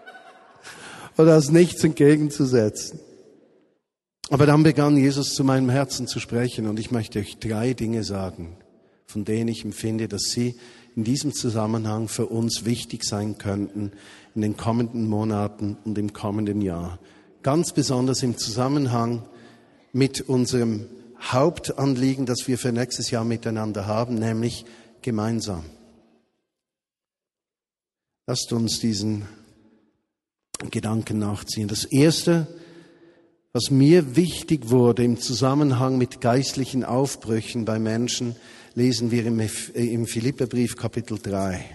Oder 1.17 1.34
hast 1.34 1.51
nichts 1.51 1.84
entgegenzusetzen. 1.84 3.00
Aber 4.29 4.46
dann 4.46 4.63
begann 4.63 4.98
Jesus 4.98 5.34
zu 5.34 5.44
meinem 5.44 5.70
Herzen 5.70 6.08
zu 6.08 6.20
sprechen 6.20 6.67
und 6.67 6.79
ich 6.79 6.91
möchte 6.91 7.20
euch 7.20 7.38
drei 7.38 7.74
Dinge 7.74 8.03
sagen, 8.03 8.58
von 9.06 9.24
denen 9.24 9.48
ich 9.48 9.63
empfinde, 9.63 10.08
dass 10.08 10.24
sie 10.24 10.56
in 10.96 11.03
diesem 11.03 11.34
Zusammenhang 11.34 12.08
für 12.10 12.25
uns 12.25 12.65
wichtig 12.65 13.06
sein 13.06 13.38
könnten 13.38 13.91
in 14.36 14.41
den 14.41 14.58
kommenden 14.58 15.08
Monaten 15.08 15.77
und 15.86 15.98
im 15.98 16.12
kommenden 16.12 16.62
Jahr. 16.62 17.00
Ganz 17.41 17.72
besonders 17.72 18.22
im 18.22 18.38
Zusammenhang 18.38 19.24
mit 19.94 20.22
unserem 20.22 20.88
Hauptanliegen, 21.22 22.26
das 22.26 22.48
wir 22.48 22.58
für 22.58 22.72
nächstes 22.72 23.12
Jahr 23.12 23.24
miteinander 23.24 23.86
haben, 23.86 24.16
nämlich 24.16 24.66
gemeinsam. 25.02 25.64
Lasst 28.28 28.52
uns 28.52 28.80
diesen 28.80 29.26
Gedanken 30.70 31.20
nachziehen. 31.20 31.68
Das 31.68 31.86
erste, 31.86 32.48
was 33.54 33.72
mir 33.72 34.16
wichtig 34.16 34.70
wurde 34.70 35.04
im 35.04 35.20
Zusammenhang 35.20 35.98
mit 35.98 36.22
geistlichen 36.22 36.84
Aufbrüchen 36.84 37.66
bei 37.66 37.80
Menschen, 37.80 38.36
lesen 38.76 39.12
wir 39.12 39.26
im, 39.26 39.40
im 39.74 40.08
Philipperbrief 40.08 40.76
Kapitel 40.76 41.20
3. 41.20 41.66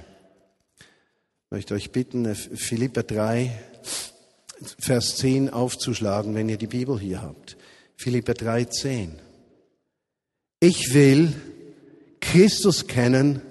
Ich 0.78 1.50
möchte 1.50 1.74
euch 1.74 1.90
bitten, 1.90 2.24
äh, 2.26 2.34
Philipper 2.34 3.02
3, 3.02 3.50
Vers 4.78 5.16
10 5.16 5.50
aufzuschlagen, 5.50 6.34
wenn 6.34 6.48
ihr 6.48 6.56
die 6.56 6.66
Bibel 6.66 6.98
hier 6.98 7.22
habt. 7.22 7.56
Philipper 7.96 8.34
3, 8.34 8.64
10. 8.64 9.18
Ich 10.62 10.94
will 10.94 11.32
Christus 12.20 12.86
kennen 12.86 13.42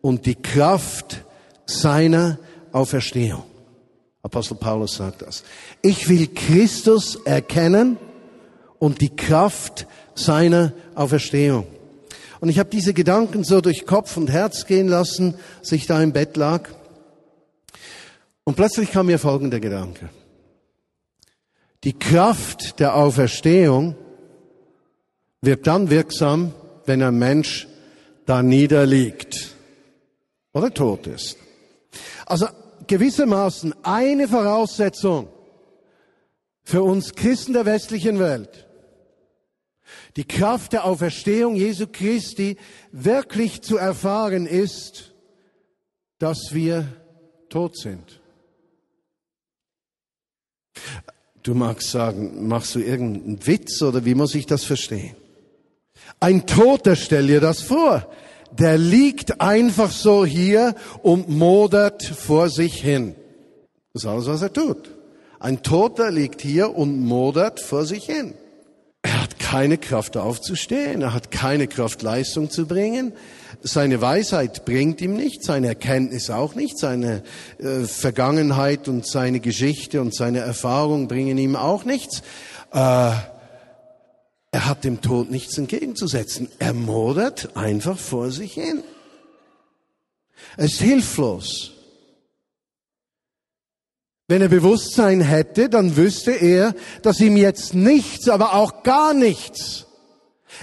und 0.00 0.24
die 0.24 0.34
Kraft 0.34 1.22
seiner 1.66 2.38
Auferstehung. 2.72 3.44
Apostel 4.22 4.54
Paulus 4.54 4.94
sagt 4.94 5.20
das. 5.20 5.44
Ich 5.82 6.08
will 6.08 6.26
Christus 6.28 7.16
erkennen 7.16 7.98
und 8.78 9.02
die 9.02 9.14
Kraft 9.14 9.86
seiner 10.14 10.72
Auferstehung. 10.94 11.66
Und 12.40 12.48
ich 12.48 12.58
habe 12.58 12.70
diese 12.70 12.94
Gedanken 12.94 13.44
so 13.44 13.60
durch 13.60 13.84
Kopf 13.84 14.16
und 14.16 14.30
Herz 14.30 14.64
gehen 14.64 14.88
lassen, 14.88 15.34
als 15.58 15.72
ich 15.72 15.86
da 15.86 16.02
im 16.02 16.14
Bett 16.14 16.38
lag. 16.38 16.70
Und 18.44 18.56
plötzlich 18.56 18.90
kam 18.90 19.04
mir 19.04 19.18
folgender 19.18 19.60
Gedanke. 19.60 20.08
Die 21.84 21.98
Kraft 21.98 22.80
der 22.80 22.94
Auferstehung 22.94 23.96
wird 25.40 25.66
dann 25.66 25.90
wirksam, 25.90 26.52
wenn 26.86 27.02
ein 27.02 27.18
Mensch 27.18 27.66
da 28.26 28.42
niederliegt 28.42 29.54
oder 30.52 30.72
tot 30.72 31.06
ist. 31.06 31.36
Also 32.26 32.46
gewissermaßen 32.86 33.74
eine 33.84 34.28
Voraussetzung 34.28 35.28
für 36.62 36.82
uns 36.82 37.14
Christen 37.14 37.52
der 37.52 37.66
westlichen 37.66 38.18
Welt 38.18 38.68
die 40.16 40.24
Kraft 40.24 40.72
der 40.72 40.84
Auferstehung 40.84 41.54
Jesu 41.54 41.86
Christi 41.86 42.56
wirklich 42.92 43.62
zu 43.62 43.76
erfahren 43.76 44.46
ist, 44.46 45.14
dass 46.18 46.52
wir 46.52 46.88
tot 47.48 47.78
sind. 47.78 48.20
Du 51.42 51.54
magst 51.54 51.90
sagen, 51.90 52.48
machst 52.48 52.74
du 52.74 52.80
irgendeinen 52.80 53.46
Witz 53.46 53.80
oder 53.82 54.04
wie 54.04 54.14
muss 54.14 54.34
ich 54.34 54.46
das 54.46 54.64
verstehen? 54.64 55.14
Ein 56.20 56.46
Toter, 56.46 56.96
stell 56.96 57.28
dir 57.28 57.40
das 57.40 57.62
vor, 57.62 58.06
der 58.50 58.76
liegt 58.76 59.40
einfach 59.40 59.90
so 59.90 60.24
hier 60.24 60.74
und 61.02 61.28
modert 61.28 62.02
vor 62.02 62.48
sich 62.48 62.80
hin. 62.80 63.14
Das 63.92 64.02
ist 64.02 64.08
alles, 64.08 64.26
was 64.26 64.42
er 64.42 64.52
tut. 64.52 64.96
Ein 65.38 65.62
Toter 65.62 66.10
liegt 66.10 66.40
hier 66.40 66.76
und 66.76 67.00
modert 67.00 67.60
vor 67.60 67.84
sich 67.84 68.04
hin. 68.06 68.34
Er 69.02 69.22
hat 69.22 69.38
keine 69.38 69.78
Kraft 69.78 70.16
aufzustehen, 70.16 71.02
er 71.02 71.14
hat 71.14 71.30
keine 71.30 71.68
Kraft 71.68 72.02
Leistung 72.02 72.50
zu 72.50 72.66
bringen. 72.66 73.12
Seine 73.62 74.00
Weisheit 74.00 74.64
bringt 74.64 75.00
ihm 75.00 75.14
nichts, 75.14 75.46
seine 75.46 75.68
Erkenntnis 75.68 76.30
auch 76.30 76.56
nicht, 76.56 76.78
seine 76.78 77.22
äh, 77.58 77.84
Vergangenheit 77.84 78.88
und 78.88 79.06
seine 79.06 79.38
Geschichte 79.38 80.00
und 80.00 80.14
seine 80.14 80.40
Erfahrung 80.40 81.06
bringen 81.06 81.38
ihm 81.38 81.54
auch 81.54 81.84
nichts. 81.84 82.22
Äh, 82.72 83.12
er 84.50 84.66
hat 84.66 84.84
dem 84.84 85.00
Tod 85.00 85.30
nichts 85.30 85.58
entgegenzusetzen. 85.58 86.48
Er 86.58 86.72
modert 86.72 87.56
einfach 87.56 87.98
vor 87.98 88.30
sich 88.30 88.54
hin. 88.54 88.82
Er 90.56 90.64
ist 90.66 90.80
hilflos. 90.80 91.72
Wenn 94.26 94.42
er 94.42 94.48
Bewusstsein 94.48 95.20
hätte, 95.20 95.68
dann 95.68 95.96
wüsste 95.96 96.32
er, 96.32 96.74
dass 97.02 97.20
ihm 97.20 97.36
jetzt 97.36 97.74
nichts, 97.74 98.28
aber 98.28 98.54
auch 98.54 98.82
gar 98.82 99.14
nichts 99.14 99.86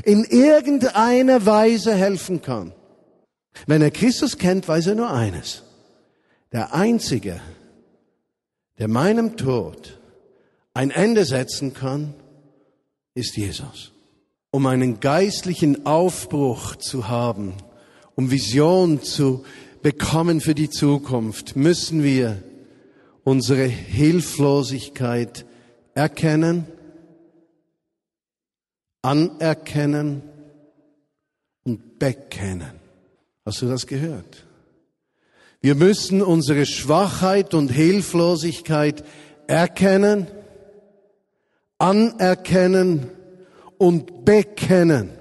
in 0.03 0.23
irgendeiner 0.23 1.45
Weise 1.45 1.93
helfen 1.93 2.41
kann. 2.41 2.73
Wenn 3.65 3.81
er 3.81 3.91
Christus 3.91 4.37
kennt, 4.37 4.67
weiß 4.67 4.87
er 4.87 4.95
nur 4.95 5.11
eines. 5.11 5.63
Der 6.51 6.73
Einzige, 6.73 7.39
der 8.77 8.87
meinem 8.87 9.37
Tod 9.37 9.99
ein 10.73 10.91
Ende 10.91 11.25
setzen 11.25 11.73
kann, 11.73 12.13
ist 13.15 13.37
Jesus. 13.37 13.91
Um 14.51 14.67
einen 14.67 14.99
geistlichen 14.99 15.85
Aufbruch 15.85 16.75
zu 16.75 17.07
haben, 17.07 17.55
um 18.15 18.29
Vision 18.29 19.01
zu 19.01 19.43
bekommen 19.81 20.41
für 20.41 20.55
die 20.55 20.69
Zukunft, 20.69 21.55
müssen 21.55 22.03
wir 22.03 22.43
unsere 23.23 23.65
Hilflosigkeit 23.65 25.45
erkennen, 25.93 26.67
anerkennen 29.01 30.21
und 31.63 31.99
bekennen. 31.99 32.79
Hast 33.45 33.61
du 33.61 33.67
das 33.67 33.87
gehört? 33.87 34.45
Wir 35.61 35.75
müssen 35.75 36.21
unsere 36.21 36.65
Schwachheit 36.65 37.53
und 37.53 37.69
Hilflosigkeit 37.69 39.03
erkennen, 39.47 40.27
anerkennen 41.77 43.09
und 43.77 44.25
bekennen. 44.25 45.11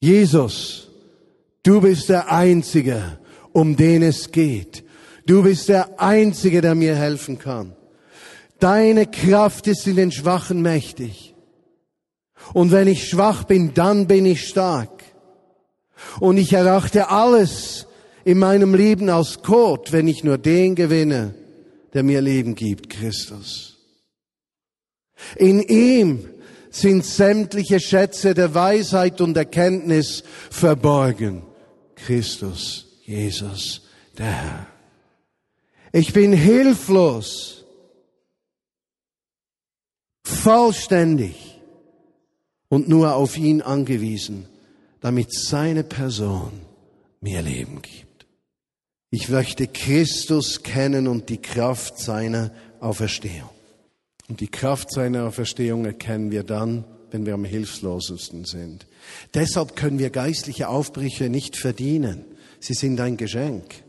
Jesus, 0.00 0.88
du 1.62 1.80
bist 1.80 2.08
der 2.08 2.30
Einzige, 2.30 3.18
um 3.52 3.76
den 3.76 4.02
es 4.02 4.30
geht. 4.30 4.84
Du 5.26 5.42
bist 5.42 5.68
der 5.68 6.00
Einzige, 6.00 6.60
der 6.60 6.74
mir 6.74 6.94
helfen 6.94 7.38
kann. 7.38 7.74
Deine 8.60 9.06
Kraft 9.06 9.66
ist 9.66 9.86
in 9.86 9.96
den 9.96 10.12
Schwachen 10.12 10.62
mächtig. 10.62 11.34
Und 12.54 12.70
wenn 12.70 12.86
ich 12.86 13.08
schwach 13.08 13.44
bin, 13.44 13.74
dann 13.74 14.06
bin 14.06 14.24
ich 14.24 14.46
stark. 14.46 15.02
Und 16.20 16.36
ich 16.36 16.52
erachte 16.52 17.10
alles 17.10 17.86
in 18.24 18.38
meinem 18.38 18.74
Leben 18.74 19.08
als 19.08 19.42
Kot, 19.42 19.92
wenn 19.92 20.08
ich 20.08 20.22
nur 20.22 20.38
den 20.38 20.74
gewinne, 20.74 21.34
der 21.94 22.02
mir 22.02 22.20
Leben 22.20 22.54
gibt, 22.54 22.90
Christus. 22.90 23.75
In 25.36 25.60
ihm 25.60 26.28
sind 26.70 27.04
sämtliche 27.04 27.80
Schätze 27.80 28.34
der 28.34 28.54
Weisheit 28.54 29.20
und 29.20 29.36
Erkenntnis 29.36 30.22
verborgen. 30.50 31.42
Christus, 31.94 32.86
Jesus, 33.04 33.82
der 34.18 34.32
Herr. 34.32 34.66
Ich 35.92 36.12
bin 36.12 36.32
hilflos, 36.32 37.64
vollständig 40.22 41.60
und 42.68 42.88
nur 42.88 43.14
auf 43.14 43.38
ihn 43.38 43.62
angewiesen, 43.62 44.46
damit 45.00 45.32
seine 45.32 45.84
Person 45.84 46.52
mir 47.20 47.40
Leben 47.40 47.80
gibt. 47.80 48.26
Ich 49.10 49.28
möchte 49.28 49.66
Christus 49.66 50.62
kennen 50.62 51.06
und 51.06 51.30
die 51.30 51.40
Kraft 51.40 51.98
seiner 51.98 52.50
Auferstehung. 52.80 53.55
Und 54.28 54.40
die 54.40 54.48
Kraft 54.48 54.92
seiner 54.92 55.26
Auferstehung 55.26 55.84
erkennen 55.84 56.30
wir 56.30 56.42
dann, 56.42 56.84
wenn 57.10 57.26
wir 57.26 57.34
am 57.34 57.44
hilflosesten 57.44 58.44
sind. 58.44 58.86
Deshalb 59.34 59.76
können 59.76 59.98
wir 59.98 60.10
geistliche 60.10 60.68
Aufbrüche 60.68 61.30
nicht 61.30 61.56
verdienen. 61.56 62.24
Sie 62.58 62.74
sind 62.74 63.00
ein 63.00 63.16
Geschenk. 63.16 63.82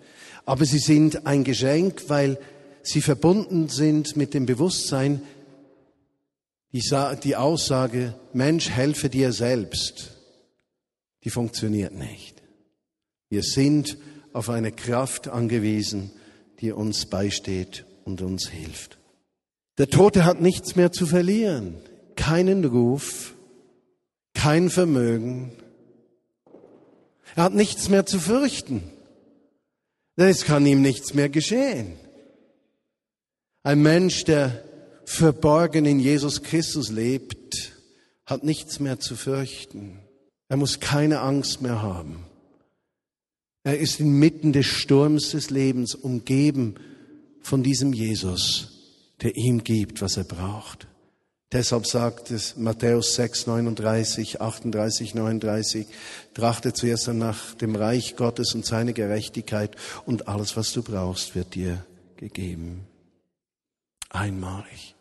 Aber 0.45 0.65
sie 0.65 0.79
sind 0.79 1.25
ein 1.25 1.43
Geschenk, 1.43 2.03
weil 2.07 2.39
sie 2.83 3.01
verbunden 3.01 3.67
sind 3.67 4.15
mit 4.15 4.33
dem 4.33 4.45
Bewusstsein, 4.45 5.21
die, 6.71 7.35
Aussage, 7.35 8.13
Mensch, 8.33 8.69
helfe 8.69 9.09
dir 9.09 9.31
selbst, 9.33 10.11
die 11.23 11.29
funktioniert 11.29 11.93
nicht. 11.93 12.43
Wir 13.29 13.41
sind 13.41 13.97
auf 14.31 14.49
eine 14.49 14.71
Kraft 14.71 15.27
angewiesen, 15.27 16.11
die 16.59 16.71
uns 16.71 17.07
beisteht 17.07 17.85
und 18.05 18.21
uns 18.21 18.47
hilft. 18.47 18.97
Der 19.77 19.89
Tote 19.89 20.25
hat 20.25 20.41
nichts 20.41 20.75
mehr 20.75 20.91
zu 20.91 21.05
verlieren, 21.05 21.75
keinen 22.15 22.65
Ruf, 22.65 23.35
kein 24.33 24.69
Vermögen. 24.69 25.51
Er 27.35 27.43
hat 27.43 27.53
nichts 27.53 27.87
mehr 27.89 28.05
zu 28.05 28.19
fürchten, 28.19 28.81
es 30.15 30.45
kann 30.45 30.65
ihm 30.65 30.81
nichts 30.81 31.13
mehr 31.13 31.29
geschehen. 31.29 31.93
Ein 33.61 33.83
Mensch, 33.83 34.23
der 34.23 34.63
verborgen 35.05 35.85
in 35.85 35.99
Jesus 35.99 36.41
Christus 36.41 36.89
lebt, 36.89 37.73
hat 38.25 38.43
nichts 38.43 38.79
mehr 38.79 38.99
zu 38.99 39.15
fürchten. 39.15 39.99
Er 40.49 40.57
muss 40.57 40.79
keine 40.79 41.19
Angst 41.19 41.61
mehr 41.61 41.83
haben. 41.83 42.25
Er 43.63 43.77
ist 43.77 43.99
inmitten 43.99 44.53
des 44.53 44.65
Sturms 44.65 45.31
des 45.31 45.51
Lebens 45.51 45.93
umgeben 45.93 46.75
von 47.41 47.61
diesem 47.61 47.93
Jesus 47.93 48.76
der 49.21 49.35
ihm 49.35 49.63
gibt, 49.63 50.01
was 50.01 50.17
er 50.17 50.23
braucht. 50.23 50.87
Deshalb 51.51 51.87
sagt 51.87 52.29
es 52.29 52.57
Matthäus 52.57 53.15
6, 53.15 53.47
39, 53.47 54.41
38, 54.41 55.15
39, 55.15 55.87
trachte 56.33 56.73
zuerst 56.73 57.07
nach 57.07 57.55
dem 57.55 57.75
Reich 57.75 58.17
Gottes 58.17 58.53
und 58.53 58.65
seine 58.65 58.93
Gerechtigkeit 58.93 59.75
und 60.05 60.27
alles, 60.27 60.57
was 60.57 60.73
du 60.73 60.83
brauchst, 60.83 61.35
wird 61.35 61.55
dir 61.55 61.85
gegeben. 62.17 62.85
Einmalig. 64.09 64.95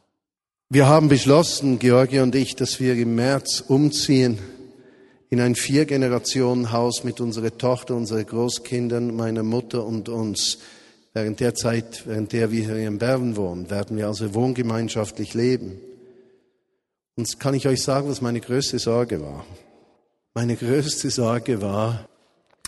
Wir 0.68 0.86
haben 0.86 1.08
beschlossen, 1.08 1.80
Georgie 1.80 2.20
und 2.20 2.34
ich, 2.34 2.54
dass 2.54 2.78
wir 2.78 2.94
im 2.94 3.16
März 3.16 3.64
umziehen 3.66 4.38
in 5.28 5.40
ein 5.40 5.56
Vier-Generationen-Haus 5.56 7.02
mit 7.02 7.20
unserer 7.20 7.56
Tochter, 7.56 7.96
unseren 7.96 8.24
Großkindern, 8.24 9.14
meiner 9.14 9.42
Mutter 9.42 9.84
und 9.84 10.08
uns. 10.08 10.58
Während 11.16 11.40
der 11.40 11.54
Zeit, 11.54 12.02
während 12.04 12.34
der 12.34 12.50
wir 12.50 12.62
hier 12.62 12.76
in 12.86 12.98
Bern 12.98 13.36
wohnen, 13.36 13.70
werden 13.70 13.96
wir 13.96 14.06
also 14.06 14.34
wohngemeinschaftlich 14.34 15.32
leben. 15.32 15.80
Und 17.16 17.40
kann 17.40 17.54
ich 17.54 17.66
euch 17.66 17.82
sagen, 17.82 18.10
was 18.10 18.20
meine 18.20 18.38
größte 18.38 18.78
Sorge 18.78 19.22
war? 19.22 19.46
Meine 20.34 20.56
größte 20.56 21.08
Sorge 21.08 21.62
war 21.62 22.06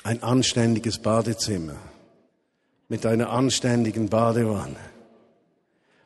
ein 0.02 0.22
anständiges 0.22 0.98
Badezimmer 0.98 1.76
mit 2.88 3.04
einer 3.04 3.28
anständigen 3.28 4.08
Badewanne. 4.08 4.80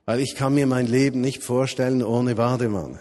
Weil 0.04 0.18
ich 0.18 0.34
kann 0.34 0.54
mir 0.54 0.66
mein 0.66 0.88
Leben 0.88 1.20
nicht 1.20 1.44
vorstellen 1.44 2.02
ohne 2.02 2.34
Badewanne. 2.34 2.98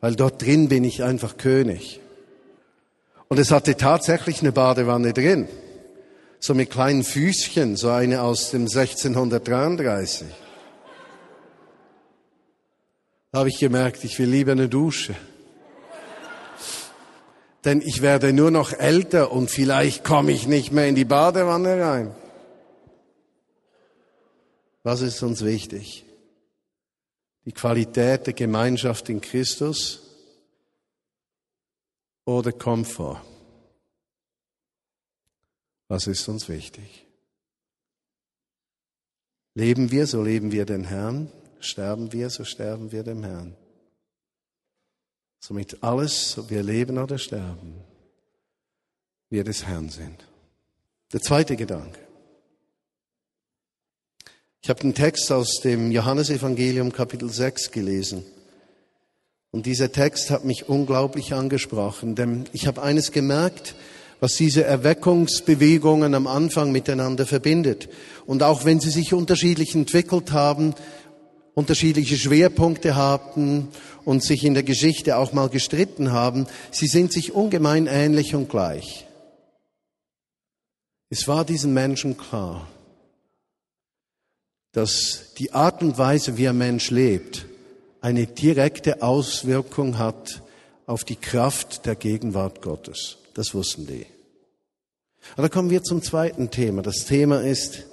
Weil 0.00 0.14
dort 0.14 0.40
drin 0.40 0.68
bin 0.68 0.84
ich 0.84 1.02
einfach 1.02 1.36
König. 1.36 1.98
Und 3.26 3.40
es 3.40 3.50
hatte 3.50 3.76
tatsächlich 3.76 4.40
eine 4.40 4.52
Badewanne 4.52 5.12
drin 5.12 5.48
so 6.44 6.54
mit 6.54 6.70
kleinen 6.70 7.04
Füßchen, 7.04 7.76
so 7.76 7.90
eine 7.90 8.22
aus 8.22 8.50
dem 8.50 8.62
1633. 8.62 10.26
Da 13.30 13.38
habe 13.38 13.48
ich 13.48 13.60
gemerkt, 13.60 14.02
ich 14.02 14.18
will 14.18 14.28
lieber 14.28 14.50
eine 14.50 14.68
Dusche. 14.68 15.14
Denn 17.64 17.80
ich 17.80 18.02
werde 18.02 18.32
nur 18.32 18.50
noch 18.50 18.72
älter 18.72 19.30
und 19.30 19.52
vielleicht 19.52 20.02
komme 20.02 20.32
ich 20.32 20.48
nicht 20.48 20.72
mehr 20.72 20.88
in 20.88 20.96
die 20.96 21.04
Badewanne 21.04 21.80
rein. 21.80 22.14
Was 24.82 25.00
ist 25.00 25.22
uns 25.22 25.44
wichtig? 25.44 26.04
Die 27.44 27.52
Qualität 27.52 28.26
der 28.26 28.34
Gemeinschaft 28.34 29.08
in 29.08 29.20
Christus 29.20 30.02
oder 32.24 32.50
Komfort? 32.50 33.22
Was 35.92 36.06
ist 36.06 36.26
uns 36.26 36.48
wichtig? 36.48 37.06
Leben 39.52 39.90
wir, 39.90 40.06
so 40.06 40.22
leben 40.22 40.50
wir 40.50 40.64
den 40.64 40.84
Herrn. 40.84 41.30
Sterben 41.60 42.14
wir, 42.14 42.30
so 42.30 42.44
sterben 42.44 42.92
wir 42.92 43.02
dem 43.02 43.22
Herrn. 43.22 43.54
Somit 45.38 45.82
alles, 45.82 46.38
ob 46.38 46.48
wir 46.48 46.62
leben 46.62 46.96
oder 46.96 47.18
sterben, 47.18 47.74
wir 49.28 49.44
des 49.44 49.66
Herrn 49.66 49.90
sind. 49.90 50.26
Der 51.12 51.20
zweite 51.20 51.56
Gedanke. 51.56 52.00
Ich 54.62 54.70
habe 54.70 54.80
den 54.80 54.94
Text 54.94 55.30
aus 55.30 55.60
dem 55.62 55.90
Johannesevangelium 55.90 56.92
Kapitel 56.92 57.28
6 57.28 57.70
gelesen. 57.70 58.24
Und 59.50 59.66
dieser 59.66 59.92
Text 59.92 60.30
hat 60.30 60.46
mich 60.46 60.70
unglaublich 60.70 61.34
angesprochen, 61.34 62.14
denn 62.14 62.48
ich 62.54 62.66
habe 62.66 62.80
eines 62.80 63.12
gemerkt, 63.12 63.74
was 64.22 64.36
diese 64.36 64.62
Erweckungsbewegungen 64.62 66.14
am 66.14 66.28
Anfang 66.28 66.70
miteinander 66.70 67.26
verbindet. 67.26 67.88
Und 68.24 68.44
auch 68.44 68.64
wenn 68.64 68.78
sie 68.78 68.90
sich 68.90 69.14
unterschiedlich 69.14 69.74
entwickelt 69.74 70.30
haben, 70.30 70.76
unterschiedliche 71.54 72.16
Schwerpunkte 72.16 72.94
haben 72.94 73.66
und 74.04 74.22
sich 74.22 74.44
in 74.44 74.54
der 74.54 74.62
Geschichte 74.62 75.16
auch 75.16 75.32
mal 75.32 75.48
gestritten 75.48 76.12
haben, 76.12 76.46
sie 76.70 76.86
sind 76.86 77.12
sich 77.12 77.32
ungemein 77.32 77.88
ähnlich 77.88 78.36
und 78.36 78.48
gleich. 78.48 79.08
Es 81.10 81.26
war 81.26 81.44
diesen 81.44 81.74
Menschen 81.74 82.16
klar, 82.16 82.68
dass 84.70 85.34
die 85.36 85.50
Art 85.50 85.82
und 85.82 85.98
Weise, 85.98 86.38
wie 86.38 86.46
ein 86.46 86.58
Mensch 86.58 86.90
lebt, 86.90 87.46
eine 88.00 88.28
direkte 88.28 89.02
Auswirkung 89.02 89.98
hat 89.98 90.42
auf 90.86 91.02
die 91.02 91.16
Kraft 91.16 91.86
der 91.86 91.96
Gegenwart 91.96 92.62
Gottes. 92.62 93.18
Das 93.34 93.52
wussten 93.52 93.86
die. 93.88 94.11
Aber 95.36 95.48
kommen 95.48 95.70
wir 95.70 95.82
zum 95.82 96.02
zweiten 96.02 96.50
Thema. 96.50 96.82
Das 96.82 97.04
Thema 97.06 97.42
ist, 97.42 97.84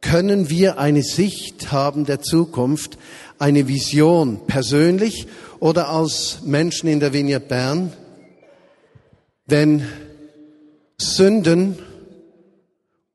können 0.00 0.50
wir 0.50 0.78
eine 0.78 1.02
Sicht 1.02 1.72
haben 1.72 2.04
der 2.04 2.20
Zukunft, 2.20 2.98
eine 3.38 3.68
Vision, 3.68 4.46
persönlich 4.46 5.26
oder 5.60 5.88
als 5.88 6.40
Menschen 6.44 6.88
in 6.88 7.00
der 7.00 7.12
Vineyard 7.12 7.48
Bern, 7.48 7.92
wenn 9.46 9.86
Sünden 10.98 11.78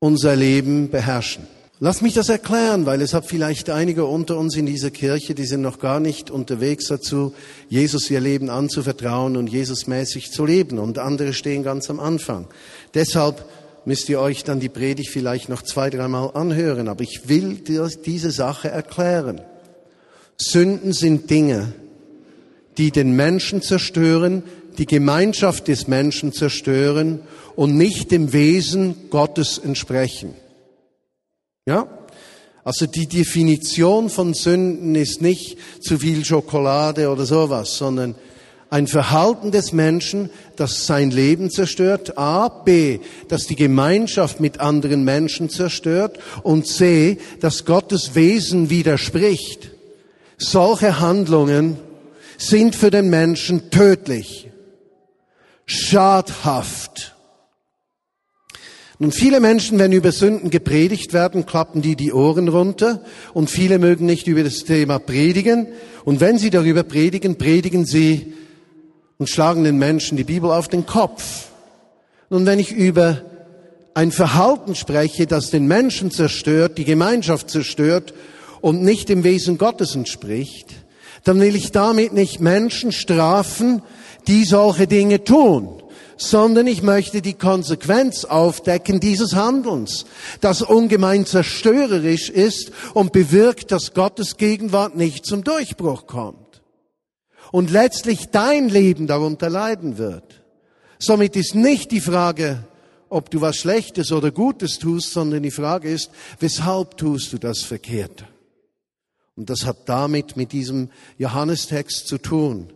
unser 0.00 0.34
Leben 0.34 0.90
beherrschen. 0.90 1.46
Lass 1.82 2.02
mich 2.02 2.12
das 2.12 2.28
erklären, 2.28 2.84
weil 2.84 3.00
es 3.00 3.14
hat 3.14 3.24
vielleicht 3.24 3.70
einige 3.70 4.04
unter 4.04 4.36
uns 4.36 4.54
in 4.54 4.66
dieser 4.66 4.90
Kirche, 4.90 5.34
die 5.34 5.46
sind 5.46 5.62
noch 5.62 5.78
gar 5.78 5.98
nicht 5.98 6.30
unterwegs 6.30 6.88
dazu, 6.88 7.32
Jesus 7.70 8.10
ihr 8.10 8.20
Leben 8.20 8.50
anzuvertrauen 8.50 9.38
und 9.38 9.48
Jesusmäßig 9.48 10.30
zu 10.30 10.44
leben 10.44 10.78
und 10.78 10.98
andere 10.98 11.32
stehen 11.32 11.62
ganz 11.62 11.88
am 11.88 11.98
Anfang. 11.98 12.48
Deshalb 12.92 13.46
müsst 13.86 14.10
ihr 14.10 14.20
euch 14.20 14.44
dann 14.44 14.60
die 14.60 14.68
Predigt 14.68 15.08
vielleicht 15.08 15.48
noch 15.48 15.62
zwei, 15.62 15.88
dreimal 15.88 16.32
anhören, 16.34 16.86
aber 16.86 17.02
ich 17.02 17.30
will 17.30 17.62
diese 18.04 18.30
Sache 18.30 18.68
erklären. 18.68 19.40
Sünden 20.36 20.92
sind 20.92 21.30
Dinge, 21.30 21.72
die 22.76 22.90
den 22.90 23.16
Menschen 23.16 23.62
zerstören, 23.62 24.42
die 24.76 24.84
Gemeinschaft 24.86 25.66
des 25.68 25.88
Menschen 25.88 26.34
zerstören 26.34 27.20
und 27.56 27.78
nicht 27.78 28.10
dem 28.10 28.34
Wesen 28.34 29.08
Gottes 29.08 29.56
entsprechen. 29.56 30.34
Ja? 31.70 31.86
Also 32.64 32.86
die 32.86 33.06
Definition 33.06 34.10
von 34.10 34.34
Sünden 34.34 34.96
ist 34.96 35.22
nicht 35.22 35.56
zu 35.80 35.98
viel 35.98 36.24
Schokolade 36.24 37.08
oder 37.08 37.24
sowas, 37.24 37.76
sondern 37.76 38.16
ein 38.70 38.88
Verhalten 38.88 39.52
des 39.52 39.72
Menschen, 39.72 40.30
das 40.56 40.86
sein 40.86 41.12
Leben 41.12 41.48
zerstört, 41.50 42.18
A, 42.18 42.48
B, 42.48 42.98
das 43.28 43.46
die 43.46 43.54
Gemeinschaft 43.54 44.40
mit 44.40 44.58
anderen 44.58 45.04
Menschen 45.04 45.48
zerstört 45.48 46.18
und 46.42 46.66
C, 46.66 47.18
das 47.40 47.64
Gottes 47.64 48.16
Wesen 48.16 48.68
widerspricht. 48.68 49.70
Solche 50.36 50.98
Handlungen 50.98 51.78
sind 52.36 52.74
für 52.74 52.90
den 52.90 53.10
Menschen 53.10 53.70
tödlich, 53.70 54.48
schadhaft. 55.66 57.14
Nun, 59.02 59.12
viele 59.12 59.40
Menschen, 59.40 59.78
wenn 59.78 59.92
über 59.92 60.12
Sünden 60.12 60.50
gepredigt 60.50 61.14
werden, 61.14 61.46
klappen 61.46 61.80
die 61.80 61.96
die 61.96 62.12
Ohren 62.12 62.48
runter 62.48 63.02
und 63.32 63.48
viele 63.48 63.78
mögen 63.78 64.04
nicht 64.04 64.26
über 64.26 64.44
das 64.44 64.64
Thema 64.64 64.98
predigen. 64.98 65.68
Und 66.04 66.20
wenn 66.20 66.36
sie 66.36 66.50
darüber 66.50 66.82
predigen, 66.82 67.36
predigen 67.38 67.86
sie 67.86 68.34
und 69.16 69.30
schlagen 69.30 69.64
den 69.64 69.78
Menschen 69.78 70.18
die 70.18 70.24
Bibel 70.24 70.50
auf 70.50 70.68
den 70.68 70.84
Kopf. 70.84 71.46
Nun, 72.28 72.44
wenn 72.44 72.58
ich 72.58 72.72
über 72.72 73.22
ein 73.94 74.12
Verhalten 74.12 74.74
spreche, 74.74 75.26
das 75.26 75.48
den 75.48 75.66
Menschen 75.66 76.10
zerstört, 76.10 76.76
die 76.76 76.84
Gemeinschaft 76.84 77.48
zerstört 77.48 78.12
und 78.60 78.82
nicht 78.82 79.08
dem 79.08 79.24
Wesen 79.24 79.56
Gottes 79.56 79.94
entspricht, 79.94 80.74
dann 81.24 81.40
will 81.40 81.56
ich 81.56 81.72
damit 81.72 82.12
nicht 82.12 82.40
Menschen 82.40 82.92
strafen, 82.92 83.80
die 84.26 84.44
solche 84.44 84.86
Dinge 84.86 85.24
tun 85.24 85.79
sondern 86.20 86.66
ich 86.66 86.82
möchte 86.82 87.22
die 87.22 87.32
Konsequenz 87.32 88.26
aufdecken 88.26 89.00
dieses 89.00 89.34
Handelns, 89.34 90.04
das 90.42 90.60
ungemein 90.60 91.24
zerstörerisch 91.24 92.28
ist 92.28 92.72
und 92.92 93.12
bewirkt, 93.12 93.72
dass 93.72 93.94
Gottes 93.94 94.36
Gegenwart 94.36 94.96
nicht 94.96 95.24
zum 95.24 95.44
Durchbruch 95.44 96.06
kommt. 96.06 96.60
Und 97.52 97.70
letztlich 97.70 98.28
dein 98.30 98.68
Leben 98.68 99.06
darunter 99.06 99.48
leiden 99.48 99.96
wird. 99.96 100.42
Somit 100.98 101.36
ist 101.36 101.54
nicht 101.54 101.90
die 101.90 102.02
Frage, 102.02 102.64
ob 103.08 103.30
du 103.30 103.40
was 103.40 103.56
Schlechtes 103.56 104.12
oder 104.12 104.30
Gutes 104.30 104.78
tust, 104.78 105.12
sondern 105.12 105.42
die 105.42 105.50
Frage 105.50 105.90
ist, 105.90 106.10
weshalb 106.38 106.98
tust 106.98 107.32
du 107.32 107.38
das 107.38 107.62
Verkehrte? 107.62 108.26
Und 109.36 109.48
das 109.48 109.64
hat 109.64 109.88
damit 109.88 110.36
mit 110.36 110.52
diesem 110.52 110.90
Johannestext 111.16 112.06
zu 112.06 112.18
tun. 112.18 112.74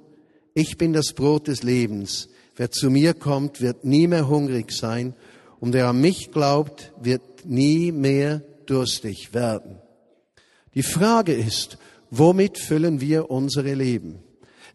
Ich 0.54 0.78
bin 0.78 0.94
das 0.94 1.12
Brot 1.12 1.48
des 1.48 1.62
Lebens. 1.62 2.28
Wer 2.56 2.70
zu 2.70 2.88
mir 2.90 3.14
kommt, 3.14 3.60
wird 3.60 3.84
nie 3.84 4.06
mehr 4.06 4.28
hungrig 4.28 4.70
sein 4.72 5.14
und 5.60 5.72
wer 5.72 5.88
an 5.88 6.00
mich 6.00 6.30
glaubt, 6.30 6.92
wird 7.00 7.46
nie 7.46 7.90
mehr 7.90 8.42
durstig 8.66 9.34
werden. 9.34 9.80
Die 10.74 10.82
Frage 10.82 11.32
ist, 11.32 11.78
womit 12.10 12.58
füllen 12.58 13.00
wir 13.00 13.30
unsere 13.30 13.74
Leben? 13.74 14.20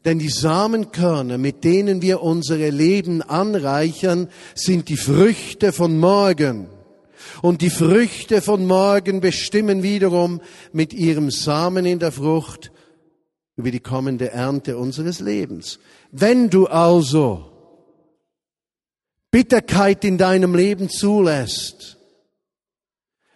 Denn 0.05 0.19
die 0.19 0.29
Samenkörner, 0.29 1.37
mit 1.37 1.63
denen 1.63 2.01
wir 2.01 2.21
unsere 2.21 2.69
Leben 2.69 3.21
anreichern, 3.21 4.29
sind 4.55 4.87
die 4.89 4.97
Früchte 4.97 5.73
von 5.73 5.97
morgen. 5.99 6.69
Und 7.41 7.61
die 7.61 7.69
Früchte 7.69 8.41
von 8.41 8.65
morgen 8.65 9.19
bestimmen 9.19 9.83
wiederum 9.83 10.41
mit 10.71 10.93
ihrem 10.93 11.31
Samen 11.31 11.85
in 11.85 11.99
der 11.99 12.13
Frucht 12.13 12.71
über 13.57 13.71
die 13.71 13.81
kommende 13.81 14.31
Ernte 14.31 14.77
unseres 14.77 15.19
Lebens. 15.19 15.79
Wenn 16.11 16.49
du 16.49 16.67
also 16.67 17.48
Bitterkeit 19.31 20.03
in 20.03 20.17
deinem 20.17 20.55
Leben 20.55 20.89
zulässt, 20.89 21.97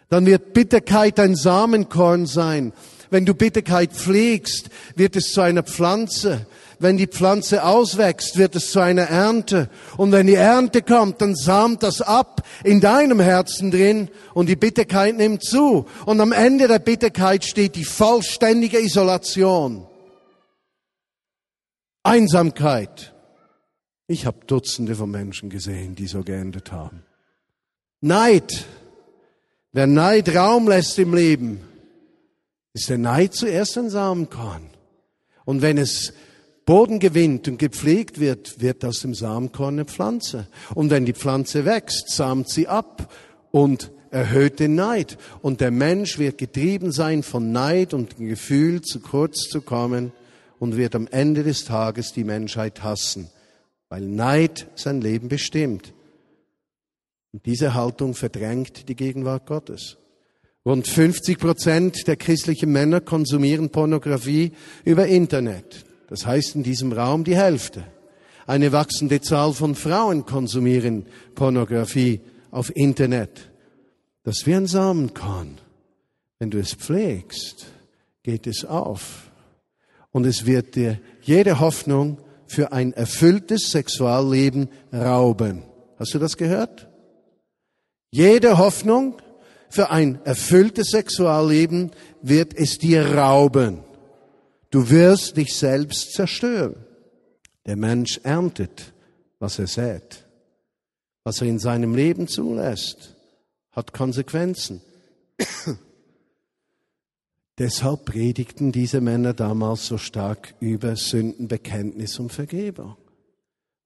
dann 0.08 0.26
wird 0.26 0.52
Bitterkeit 0.52 1.18
ein 1.18 1.34
Samenkorn 1.34 2.26
sein. 2.26 2.72
Wenn 3.10 3.26
du 3.26 3.34
Bitterkeit 3.34 3.92
pflegst, 3.92 4.70
wird 4.96 5.16
es 5.16 5.32
zu 5.32 5.40
einer 5.40 5.62
Pflanze. 5.62 6.46
Wenn 6.80 6.96
die 6.96 7.06
Pflanze 7.06 7.64
auswächst, 7.64 8.36
wird 8.36 8.56
es 8.56 8.72
zu 8.72 8.80
einer 8.80 9.04
Ernte. 9.04 9.70
Und 9.96 10.12
wenn 10.12 10.26
die 10.26 10.34
Ernte 10.34 10.82
kommt, 10.82 11.20
dann 11.20 11.34
samt 11.34 11.82
das 11.82 12.02
ab 12.02 12.42
in 12.64 12.80
deinem 12.80 13.20
Herzen 13.20 13.70
drin 13.70 14.10
und 14.34 14.48
die 14.48 14.56
Bitterkeit 14.56 15.16
nimmt 15.16 15.44
zu. 15.44 15.86
Und 16.06 16.20
am 16.20 16.32
Ende 16.32 16.68
der 16.68 16.80
Bitterkeit 16.80 17.44
steht 17.44 17.76
die 17.76 17.84
vollständige 17.84 18.80
Isolation. 18.80 19.86
Einsamkeit. 22.02 23.13
Ich 24.06 24.26
habe 24.26 24.44
Dutzende 24.46 24.94
von 24.94 25.10
Menschen 25.10 25.48
gesehen, 25.48 25.94
die 25.94 26.06
so 26.06 26.22
geendet 26.22 26.72
haben. 26.72 27.02
Neid. 28.02 28.66
Wer 29.72 29.86
Neid 29.86 30.34
Raum 30.34 30.68
lässt 30.68 30.98
im 30.98 31.14
Leben, 31.14 31.60
ist 32.74 32.90
der 32.90 32.98
Neid 32.98 33.34
zuerst 33.34 33.78
ein 33.78 33.88
Samenkorn. 33.88 34.68
Und 35.46 35.62
wenn 35.62 35.78
es 35.78 36.12
Boden 36.66 36.98
gewinnt 36.98 37.48
und 37.48 37.58
gepflegt 37.58 38.20
wird, 38.20 38.60
wird 38.60 38.84
aus 38.84 39.00
dem 39.00 39.14
Samenkorn 39.14 39.76
eine 39.76 39.84
Pflanze. 39.86 40.48
Und 40.74 40.90
wenn 40.90 41.06
die 41.06 41.14
Pflanze 41.14 41.64
wächst, 41.64 42.10
samt 42.10 42.50
sie 42.50 42.68
ab 42.68 43.12
und 43.50 43.90
erhöht 44.10 44.60
den 44.60 44.74
Neid. 44.74 45.16
Und 45.40 45.60
der 45.62 45.70
Mensch 45.70 46.18
wird 46.18 46.36
getrieben 46.36 46.92
sein 46.92 47.22
von 47.22 47.52
Neid 47.52 47.94
und 47.94 48.18
dem 48.18 48.28
Gefühl, 48.28 48.82
zu 48.82 49.00
kurz 49.00 49.48
zu 49.48 49.62
kommen 49.62 50.12
und 50.58 50.76
wird 50.76 50.94
am 50.94 51.08
Ende 51.10 51.42
des 51.42 51.64
Tages 51.64 52.12
die 52.12 52.24
Menschheit 52.24 52.82
hassen 52.82 53.30
weil 53.94 54.08
Neid 54.08 54.66
sein 54.74 55.00
Leben 55.00 55.28
bestimmt. 55.28 55.94
Und 57.32 57.46
diese 57.46 57.74
Haltung 57.74 58.14
verdrängt 58.14 58.88
die 58.88 58.96
Gegenwart 58.96 59.46
Gottes. 59.46 59.98
Rund 60.66 60.88
50 60.88 61.38
Prozent 61.38 62.08
der 62.08 62.16
christlichen 62.16 62.72
Männer 62.72 63.00
konsumieren 63.00 63.70
Pornografie 63.70 64.50
über 64.84 65.06
Internet. 65.06 65.84
Das 66.08 66.26
heißt 66.26 66.56
in 66.56 66.64
diesem 66.64 66.90
Raum 66.90 67.22
die 67.22 67.36
Hälfte. 67.36 67.84
Eine 68.48 68.72
wachsende 68.72 69.20
Zahl 69.20 69.52
von 69.52 69.76
Frauen 69.76 70.26
konsumieren 70.26 71.06
Pornografie 71.36 72.20
auf 72.50 72.74
Internet. 72.74 73.52
Das 74.24 74.44
wie 74.44 74.56
ein 74.56 74.66
Samenkorn. 74.66 75.58
Wenn 76.40 76.50
du 76.50 76.58
es 76.58 76.74
pflegst, 76.74 77.66
geht 78.24 78.48
es 78.48 78.64
auf. 78.64 79.30
Und 80.10 80.26
es 80.26 80.46
wird 80.46 80.74
dir 80.74 80.98
jede 81.22 81.60
Hoffnung 81.60 82.18
für 82.54 82.72
ein 82.72 82.92
erfülltes 82.92 83.70
Sexualleben 83.70 84.68
rauben. 84.92 85.62
Hast 85.98 86.14
du 86.14 86.18
das 86.18 86.36
gehört? 86.36 86.88
Jede 88.10 88.58
Hoffnung 88.58 89.16
für 89.68 89.90
ein 89.90 90.20
erfülltes 90.24 90.90
Sexualleben 90.90 91.90
wird 92.22 92.54
es 92.54 92.78
dir 92.78 93.16
rauben. 93.16 93.80
Du 94.70 94.88
wirst 94.88 95.36
dich 95.36 95.54
selbst 95.54 96.12
zerstören. 96.12 96.76
Der 97.66 97.76
Mensch 97.76 98.20
erntet, 98.22 98.92
was 99.40 99.58
er 99.58 99.66
sät. 99.66 100.24
Was 101.24 101.40
er 101.40 101.48
in 101.48 101.58
seinem 101.58 101.94
Leben 101.94 102.28
zulässt, 102.28 103.16
hat 103.72 103.92
Konsequenzen. 103.92 104.80
Deshalb 107.58 108.06
predigten 108.06 108.72
diese 108.72 109.00
Männer 109.00 109.32
damals 109.32 109.86
so 109.86 109.96
stark 109.96 110.54
über 110.58 110.96
Sündenbekenntnis 110.96 112.18
und 112.18 112.32
Vergebung, 112.32 112.96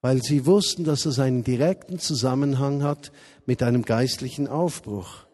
weil 0.01 0.23
sie 0.23 0.47
wussten, 0.47 0.85
dass 0.85 1.05
es 1.05 1.19
einen 1.19 1.45
direkten 1.45 1.99
Zusammenhang 1.99 2.83
hat 2.83 3.13
mit 3.45 3.63
einem 3.63 3.83
geistlichen 3.83 4.49
Aufbruch. 4.49 5.27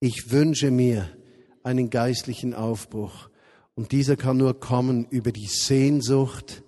Ich 0.00 0.32
wünsche 0.32 0.72
mir 0.72 1.08
einen 1.62 1.88
geistlichen 1.88 2.52
Aufbruch 2.52 3.30
und 3.76 3.92
dieser 3.92 4.16
kann 4.16 4.38
nur 4.38 4.58
kommen 4.58 5.06
über 5.10 5.30
die 5.30 5.46
Sehnsucht 5.46 6.64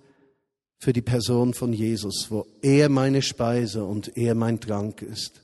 für 0.77 0.93
die 0.93 1.01
Person 1.01 1.53
von 1.53 1.73
Jesus, 1.73 2.27
wo 2.29 2.45
er 2.61 2.87
meine 2.87 3.21
Speise 3.21 3.83
und 3.83 4.15
er 4.15 4.33
mein 4.33 4.61
Trank 4.61 5.01
ist. 5.01 5.41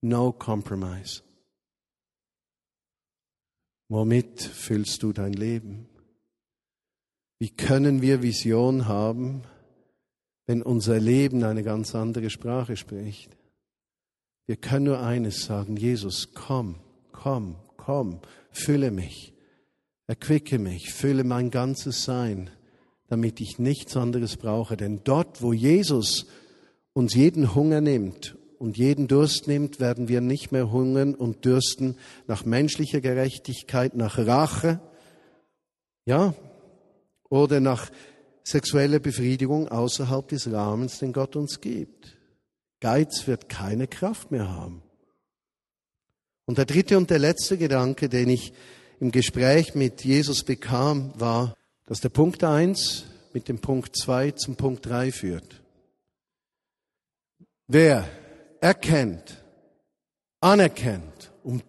No 0.00 0.32
compromise. 0.32 1.22
Womit 3.92 4.40
füllst 4.40 5.02
du 5.02 5.12
dein 5.12 5.34
Leben? 5.34 5.86
Wie 7.38 7.50
können 7.50 8.00
wir 8.00 8.22
Vision 8.22 8.88
haben, 8.88 9.42
wenn 10.46 10.62
unser 10.62 10.98
Leben 10.98 11.44
eine 11.44 11.62
ganz 11.62 11.94
andere 11.94 12.30
Sprache 12.30 12.78
spricht? 12.78 13.36
Wir 14.46 14.56
können 14.56 14.86
nur 14.86 15.00
eines 15.00 15.44
sagen, 15.44 15.76
Jesus, 15.76 16.32
komm, 16.32 16.76
komm, 17.12 17.56
komm, 17.76 18.20
fülle 18.50 18.90
mich, 18.90 19.34
erquicke 20.06 20.58
mich, 20.58 20.90
fülle 20.90 21.22
mein 21.22 21.50
ganzes 21.50 22.02
Sein, 22.04 22.48
damit 23.08 23.42
ich 23.42 23.58
nichts 23.58 23.94
anderes 23.94 24.38
brauche. 24.38 24.78
Denn 24.78 25.02
dort, 25.04 25.42
wo 25.42 25.52
Jesus 25.52 26.28
uns 26.94 27.12
jeden 27.12 27.54
Hunger 27.54 27.82
nimmt 27.82 28.38
und 28.62 28.78
jeden 28.78 29.08
Durst 29.08 29.48
nimmt, 29.48 29.80
werden 29.80 30.06
wir 30.06 30.20
nicht 30.20 30.52
mehr 30.52 30.70
hungern 30.70 31.16
und 31.16 31.44
dürsten 31.44 31.96
nach 32.28 32.44
menschlicher 32.44 33.00
Gerechtigkeit, 33.00 33.96
nach 33.96 34.18
Rache, 34.18 34.80
ja, 36.04 36.32
oder 37.28 37.58
nach 37.58 37.90
sexueller 38.44 39.00
Befriedigung 39.00 39.66
außerhalb 39.66 40.28
des 40.28 40.52
Rahmens, 40.52 41.00
den 41.00 41.12
Gott 41.12 41.34
uns 41.34 41.60
gibt. 41.60 42.16
Geiz 42.78 43.26
wird 43.26 43.48
keine 43.48 43.88
Kraft 43.88 44.30
mehr 44.30 44.48
haben. 44.48 44.84
Und 46.44 46.56
der 46.56 46.64
dritte 46.64 46.96
und 46.98 47.10
der 47.10 47.18
letzte 47.18 47.58
Gedanke, 47.58 48.08
den 48.08 48.28
ich 48.28 48.52
im 49.00 49.10
Gespräch 49.10 49.74
mit 49.74 50.04
Jesus 50.04 50.44
bekam, 50.44 51.12
war, 51.18 51.56
dass 51.86 51.98
der 51.98 52.10
Punkt 52.10 52.44
eins 52.44 53.06
mit 53.32 53.48
dem 53.48 53.58
Punkt 53.58 53.96
zwei 53.96 54.30
zum 54.30 54.54
Punkt 54.54 54.86
drei 54.86 55.10
führt. 55.10 55.64
Wer 57.66 58.08
erkennt, 58.62 59.44
anerkennt 60.40 61.32
und 61.42 61.64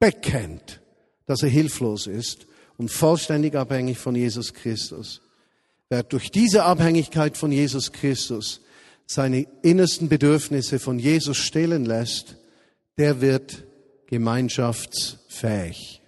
bekennt, 0.00 0.80
dass 1.26 1.42
er 1.42 1.50
hilflos 1.50 2.06
ist 2.06 2.46
und 2.78 2.90
vollständig 2.90 3.54
abhängig 3.54 3.98
von 3.98 4.16
Jesus 4.16 4.54
Christus, 4.54 5.20
wer 5.90 6.02
durch 6.02 6.30
diese 6.30 6.64
Abhängigkeit 6.64 7.36
von 7.36 7.52
Jesus 7.52 7.92
Christus 7.92 8.62
seine 9.06 9.46
innersten 9.62 10.08
Bedürfnisse 10.08 10.78
von 10.78 10.98
Jesus 10.98 11.36
stillen 11.36 11.84
lässt, 11.84 12.36
der 12.96 13.20
wird 13.20 13.64
gemeinschaftsfähig. 14.06 16.00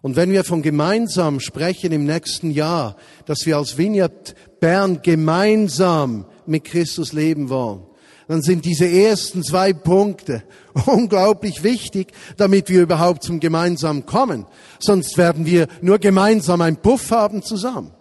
Und 0.00 0.14
wenn 0.14 0.30
wir 0.30 0.44
von 0.44 0.62
gemeinsam 0.62 1.40
sprechen 1.40 1.90
im 1.90 2.04
nächsten 2.04 2.52
Jahr, 2.52 2.96
dass 3.26 3.46
wir 3.46 3.56
als 3.56 3.78
Vineyard 3.78 4.36
Bern 4.60 5.02
gemeinsam 5.02 6.26
mit 6.46 6.64
Christus 6.64 7.12
leben 7.12 7.48
wollen, 7.48 7.88
dann 8.28 8.42
sind 8.42 8.66
diese 8.66 8.86
ersten 8.86 9.42
zwei 9.42 9.72
Punkte 9.72 10.42
unglaublich 10.86 11.62
wichtig, 11.64 12.12
damit 12.36 12.68
wir 12.68 12.82
überhaupt 12.82 13.22
zum 13.22 13.40
Gemeinsam 13.40 14.06
kommen. 14.06 14.46
Sonst 14.78 15.16
werden 15.16 15.46
wir 15.46 15.66
nur 15.80 15.98
gemeinsam 15.98 16.60
einen 16.60 16.76
Puff 16.76 17.10
haben 17.10 17.42
zusammen. 17.42 17.92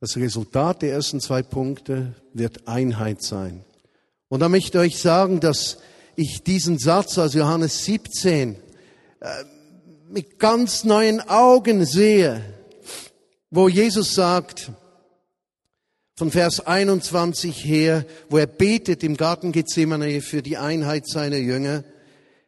Das 0.00 0.16
Resultat 0.16 0.82
der 0.82 0.92
ersten 0.92 1.20
zwei 1.20 1.42
Punkte 1.42 2.14
wird 2.32 2.68
Einheit 2.68 3.22
sein. 3.22 3.64
Und 4.28 4.40
da 4.40 4.48
möchte 4.48 4.78
ich 4.78 4.94
euch 4.94 4.98
sagen, 5.00 5.40
dass 5.40 5.78
ich 6.14 6.42
diesen 6.44 6.78
Satz 6.78 7.18
aus 7.18 7.34
Johannes 7.34 7.84
17 7.84 8.54
äh, 8.54 9.26
mit 10.08 10.38
ganz 10.38 10.84
neuen 10.84 11.20
Augen 11.28 11.84
sehe, 11.84 12.42
wo 13.50 13.68
Jesus 13.68 14.14
sagt, 14.14 14.70
von 16.18 16.30
Vers 16.30 16.66
21 16.66 17.62
her, 17.64 18.06
wo 18.30 18.38
er 18.38 18.46
betet 18.46 19.04
im 19.04 19.18
Garten 19.18 19.52
Gethsemane 19.52 20.22
für 20.22 20.42
die 20.42 20.56
Einheit 20.56 21.06
seiner 21.06 21.36
Jünger, 21.36 21.84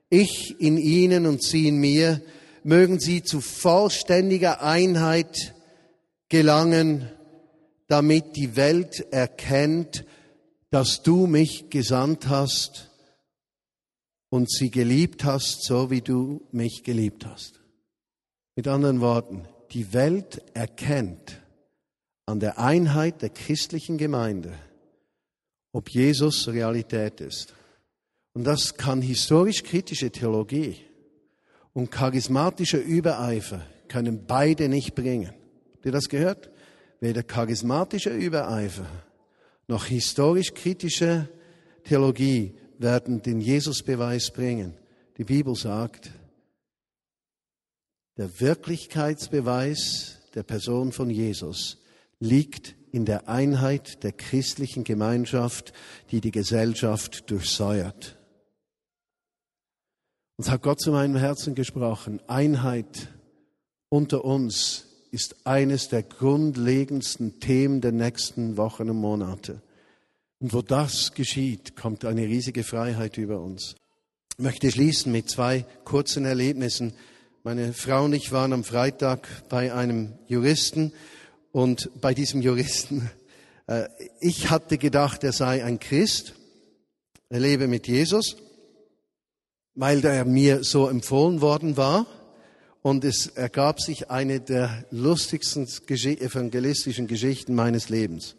ich 0.08 0.58
in 0.58 0.78
ihnen 0.78 1.26
und 1.26 1.42
sie 1.42 1.68
in 1.68 1.76
mir, 1.76 2.22
mögen 2.64 2.98
sie 2.98 3.22
zu 3.22 3.42
vollständiger 3.42 4.62
Einheit 4.62 5.54
gelangen, 6.30 7.10
damit 7.88 8.36
die 8.36 8.56
Welt 8.56 9.06
erkennt, 9.10 10.06
dass 10.70 11.02
du 11.02 11.26
mich 11.26 11.68
gesandt 11.68 12.28
hast 12.28 12.90
und 14.30 14.50
sie 14.50 14.70
geliebt 14.70 15.24
hast, 15.24 15.62
so 15.64 15.90
wie 15.90 16.00
du 16.00 16.40
mich 16.52 16.84
geliebt 16.84 17.26
hast. 17.26 17.60
Mit 18.56 18.66
anderen 18.66 19.02
Worten, 19.02 19.46
die 19.72 19.92
Welt 19.92 20.42
erkennt 20.54 21.42
an 22.28 22.40
der 22.40 22.58
Einheit 22.58 23.22
der 23.22 23.30
christlichen 23.30 23.96
Gemeinde, 23.96 24.52
ob 25.72 25.88
Jesus 25.88 26.46
Realität 26.48 27.22
ist. 27.22 27.54
Und 28.34 28.44
das 28.44 28.76
kann 28.76 29.00
historisch-kritische 29.00 30.10
Theologie 30.10 30.76
und 31.72 31.90
charismatischer 31.90 32.80
Übereifer 32.80 33.62
können 33.88 34.26
beide 34.26 34.68
nicht 34.68 34.94
bringen. 34.94 35.32
Habt 35.72 35.86
ihr 35.86 35.92
das 35.92 36.10
gehört? 36.10 36.50
weder 37.00 37.22
charismatischer 37.22 38.12
Übereifer 38.12 38.86
noch 39.66 39.86
historisch-kritische 39.86 41.28
Theologie 41.84 42.54
werden 42.78 43.22
den 43.22 43.40
Jesusbeweis 43.40 44.30
bringen. 44.30 44.74
Die 45.16 45.24
Bibel 45.24 45.54
sagt, 45.54 46.10
der 48.16 48.40
Wirklichkeitsbeweis 48.40 50.18
der 50.34 50.42
Person 50.42 50.92
von 50.92 51.08
Jesus 51.08 51.78
liegt 52.20 52.76
in 52.92 53.04
der 53.04 53.28
Einheit 53.28 54.02
der 54.02 54.12
christlichen 54.12 54.84
Gemeinschaft, 54.84 55.72
die 56.10 56.20
die 56.20 56.30
Gesellschaft 56.30 57.30
durchsäuert. 57.30 58.16
Uns 60.36 60.50
hat 60.50 60.62
Gott 60.62 60.80
zu 60.80 60.92
meinem 60.92 61.16
Herzen 61.16 61.54
gesprochen. 61.54 62.20
Einheit 62.28 63.08
unter 63.88 64.24
uns 64.24 64.86
ist 65.10 65.46
eines 65.46 65.88
der 65.88 66.02
grundlegendsten 66.02 67.40
Themen 67.40 67.80
der 67.80 67.92
nächsten 67.92 68.56
Wochen 68.56 68.90
und 68.90 68.98
Monate. 68.98 69.62
Und 70.38 70.52
wo 70.52 70.62
das 70.62 71.14
geschieht, 71.14 71.74
kommt 71.74 72.04
eine 72.04 72.22
riesige 72.22 72.62
Freiheit 72.62 73.18
über 73.18 73.40
uns. 73.40 73.74
Ich 74.36 74.44
möchte 74.44 74.70
schließen 74.70 75.10
mit 75.10 75.28
zwei 75.28 75.66
kurzen 75.84 76.24
Erlebnissen. 76.24 76.92
Meine 77.42 77.72
Frau 77.72 78.04
und 78.04 78.12
ich 78.12 78.30
waren 78.30 78.52
am 78.52 78.62
Freitag 78.62 79.48
bei 79.48 79.74
einem 79.74 80.12
Juristen 80.28 80.92
und 81.52 81.90
bei 82.00 82.14
diesem 82.14 82.42
Juristen, 82.42 83.10
äh, 83.66 83.88
ich 84.20 84.50
hatte 84.50 84.78
gedacht, 84.78 85.24
er 85.24 85.32
sei 85.32 85.64
ein 85.64 85.78
Christ, 85.78 86.34
er 87.28 87.40
lebe 87.40 87.68
mit 87.68 87.86
Jesus, 87.86 88.36
weil 89.74 90.04
er 90.04 90.24
mir 90.24 90.64
so 90.64 90.88
empfohlen 90.88 91.40
worden 91.40 91.76
war 91.76 92.06
und 92.82 93.04
es 93.04 93.26
ergab 93.26 93.80
sich 93.80 94.10
eine 94.10 94.40
der 94.40 94.84
lustigsten 94.90 95.66
evangelistischen 95.66 97.06
Geschichten 97.06 97.54
meines 97.54 97.88
Lebens. 97.88 98.34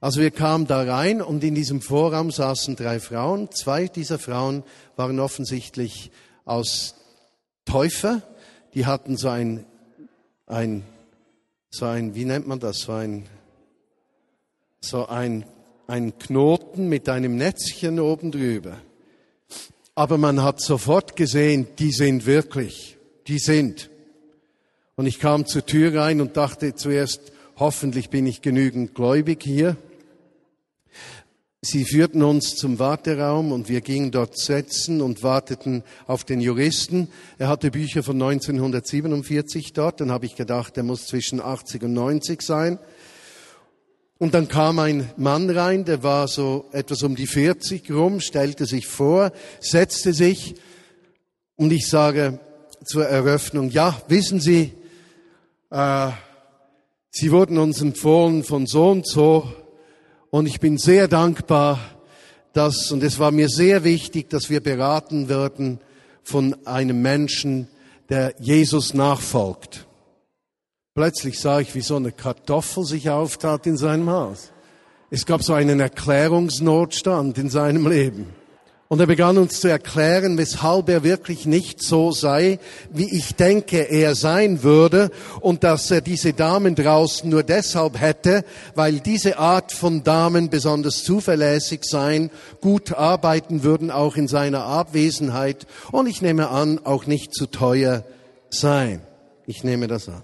Also 0.00 0.20
wir 0.20 0.30
kamen 0.30 0.66
da 0.66 0.82
rein 0.82 1.22
und 1.22 1.42
in 1.42 1.54
diesem 1.54 1.80
Vorraum 1.80 2.30
saßen 2.30 2.76
drei 2.76 3.00
Frauen. 3.00 3.50
Zwei 3.50 3.88
dieser 3.88 4.18
Frauen 4.18 4.62
waren 4.96 5.18
offensichtlich 5.18 6.10
aus 6.44 6.94
Täufer. 7.64 8.20
Die 8.74 8.84
hatten 8.84 9.16
so 9.16 9.30
ein, 9.30 9.64
ein, 10.46 10.84
so 11.74 11.86
ein, 11.86 12.14
wie 12.14 12.24
nennt 12.24 12.46
man 12.46 12.60
das, 12.60 12.80
so 12.80 12.92
ein, 12.92 13.24
so 14.80 15.06
ein, 15.06 15.44
ein 15.86 16.18
Knoten 16.18 16.88
mit 16.88 17.08
einem 17.08 17.36
Netzchen 17.36 18.00
oben 18.00 18.30
drüber. 18.30 18.76
Aber 19.94 20.18
man 20.18 20.42
hat 20.42 20.60
sofort 20.60 21.16
gesehen, 21.16 21.68
die 21.78 21.92
sind 21.92 22.26
wirklich 22.26 22.94
die 23.26 23.38
sind. 23.38 23.90
Und 24.96 25.06
ich 25.06 25.18
kam 25.18 25.46
zur 25.46 25.66
Tür 25.66 25.94
rein 25.94 26.20
und 26.20 26.36
dachte 26.36 26.74
zuerst, 26.74 27.32
hoffentlich 27.56 28.10
bin 28.10 28.26
ich 28.26 28.42
genügend 28.42 28.94
gläubig 28.94 29.42
hier. 29.42 29.76
Sie 31.66 31.86
führten 31.86 32.22
uns 32.22 32.56
zum 32.56 32.78
Warteraum 32.78 33.50
und 33.50 33.70
wir 33.70 33.80
gingen 33.80 34.10
dort 34.10 34.36
setzen 34.36 35.00
und 35.00 35.22
warteten 35.22 35.82
auf 36.06 36.22
den 36.22 36.42
Juristen. 36.42 37.08
Er 37.38 37.48
hatte 37.48 37.70
Bücher 37.70 38.02
von 38.02 38.20
1947 38.20 39.72
dort. 39.72 40.02
Dann 40.02 40.12
habe 40.12 40.26
ich 40.26 40.36
gedacht, 40.36 40.76
er 40.76 40.82
muss 40.82 41.06
zwischen 41.06 41.40
80 41.40 41.84
und 41.84 41.94
90 41.94 42.42
sein. 42.42 42.78
Und 44.18 44.34
dann 44.34 44.46
kam 44.46 44.78
ein 44.78 45.10
Mann 45.16 45.48
rein, 45.48 45.86
der 45.86 46.02
war 46.02 46.28
so 46.28 46.66
etwas 46.72 47.02
um 47.02 47.16
die 47.16 47.26
40 47.26 47.90
rum, 47.90 48.20
stellte 48.20 48.66
sich 48.66 48.86
vor, 48.86 49.32
setzte 49.58 50.12
sich 50.12 50.56
und 51.56 51.72
ich 51.72 51.88
sage, 51.88 52.40
zur 52.84 53.06
Eröffnung. 53.06 53.70
Ja, 53.70 54.02
wissen 54.08 54.38
Sie, 54.38 54.74
äh, 55.70 56.10
Sie 57.10 57.32
wurden 57.32 57.56
uns 57.56 57.80
empfohlen 57.80 58.44
von 58.44 58.66
so 58.66 58.90
und 58.90 59.08
so 59.08 59.63
und 60.34 60.46
ich 60.46 60.58
bin 60.58 60.78
sehr 60.78 61.06
dankbar, 61.06 61.78
dass, 62.54 62.90
und 62.90 63.04
es 63.04 63.20
war 63.20 63.30
mir 63.30 63.48
sehr 63.48 63.84
wichtig, 63.84 64.30
dass 64.30 64.50
wir 64.50 64.60
beraten 64.60 65.28
werden 65.28 65.78
von 66.24 66.56
einem 66.66 67.00
Menschen, 67.02 67.68
der 68.08 68.34
Jesus 68.40 68.94
nachfolgt. 68.94 69.86
Plötzlich 70.92 71.38
sah 71.38 71.60
ich, 71.60 71.76
wie 71.76 71.82
so 71.82 71.94
eine 71.94 72.10
Kartoffel 72.10 72.84
sich 72.84 73.10
auftat 73.10 73.68
in 73.68 73.76
seinem 73.76 74.10
Haus. 74.10 74.50
Es 75.08 75.24
gab 75.24 75.44
so 75.44 75.52
einen 75.54 75.78
Erklärungsnotstand 75.78 77.38
in 77.38 77.48
seinem 77.48 77.86
Leben. 77.86 78.26
Und 78.88 79.00
er 79.00 79.06
begann 79.06 79.38
uns 79.38 79.60
zu 79.60 79.68
erklären, 79.68 80.36
weshalb 80.36 80.90
er 80.90 81.02
wirklich 81.02 81.46
nicht 81.46 81.82
so 81.82 82.12
sei, 82.12 82.58
wie 82.90 83.16
ich 83.16 83.34
denke, 83.34 83.78
er 83.78 84.14
sein 84.14 84.62
würde, 84.62 85.10
und 85.40 85.64
dass 85.64 85.90
er 85.90 86.02
diese 86.02 86.34
Damen 86.34 86.74
draußen 86.74 87.28
nur 87.28 87.42
deshalb 87.42 87.98
hätte, 87.98 88.44
weil 88.74 89.00
diese 89.00 89.38
Art 89.38 89.72
von 89.72 90.04
Damen 90.04 90.50
besonders 90.50 91.02
zuverlässig 91.02 91.84
seien, 91.84 92.30
gut 92.60 92.92
arbeiten 92.92 93.62
würden, 93.62 93.90
auch 93.90 94.16
in 94.16 94.28
seiner 94.28 94.64
Abwesenheit, 94.64 95.66
und 95.90 96.06
ich 96.06 96.20
nehme 96.20 96.50
an, 96.50 96.78
auch 96.84 97.06
nicht 97.06 97.34
zu 97.34 97.46
teuer 97.46 98.04
sein. 98.50 99.00
Ich 99.46 99.64
nehme 99.64 99.88
das 99.88 100.08
an. 100.08 100.22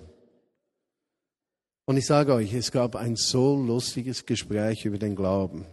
Und 1.87 1.97
ich 1.97 2.07
sage 2.07 2.35
euch, 2.35 2.53
es 2.53 2.71
gab 2.71 2.95
ein 2.95 3.17
so 3.17 3.57
lustiges 3.57 4.27
Gespräch 4.27 4.85
über 4.85 4.99
den 4.99 5.17
Glauben. 5.17 5.67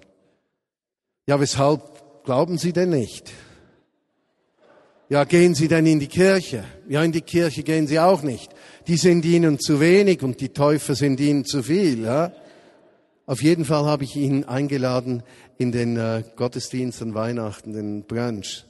Ja, 1.27 1.39
weshalb 1.39 2.06
Glauben 2.27 2.57
Sie 2.57 2.73
denn 2.73 2.89
nicht? 2.89 3.31
Ja, 5.07 5.23
gehen 5.23 5.55
Sie 5.55 5.69
denn 5.69 5.85
in 5.85 6.01
die 6.01 6.09
Kirche? 6.09 6.65
Ja, 6.89 7.01
in 7.01 7.13
die 7.13 7.21
Kirche 7.21 7.63
gehen 7.63 7.87
Sie 7.87 8.01
auch 8.01 8.21
nicht. 8.21 8.53
Die 8.85 8.97
sind 8.97 9.23
Ihnen 9.23 9.59
zu 9.61 9.79
wenig 9.79 10.21
und 10.23 10.41
die 10.41 10.49
Täufer 10.49 10.93
sind 10.93 11.21
Ihnen 11.21 11.45
zu 11.45 11.63
viel. 11.63 12.03
Ja? 12.03 12.33
Auf 13.27 13.41
jeden 13.41 13.63
Fall 13.63 13.85
habe 13.85 14.03
ich 14.03 14.17
ihn 14.17 14.43
eingeladen 14.43 15.23
in 15.57 15.71
den 15.71 15.95
äh, 15.95 16.25
Gottesdienst 16.35 17.01
an 17.01 17.13
Weihnachten, 17.13 17.71
den 17.71 18.03
Brunch. 18.03 18.65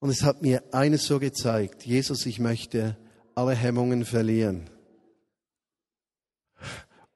Und 0.00 0.10
es 0.10 0.24
hat 0.24 0.42
mir 0.42 0.60
eines 0.72 1.06
so 1.06 1.20
gezeigt. 1.20 1.86
Jesus, 1.86 2.26
ich 2.26 2.40
möchte 2.40 2.96
alle 3.36 3.54
Hemmungen 3.54 4.04
verlieren, 4.04 4.68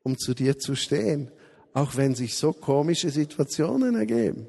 um 0.04 0.16
zu 0.16 0.34
dir 0.34 0.56
zu 0.56 0.76
stehen, 0.76 1.32
auch 1.72 1.96
wenn 1.96 2.14
sich 2.14 2.36
so 2.36 2.52
komische 2.52 3.10
Situationen 3.10 3.96
ergeben. 3.96 4.46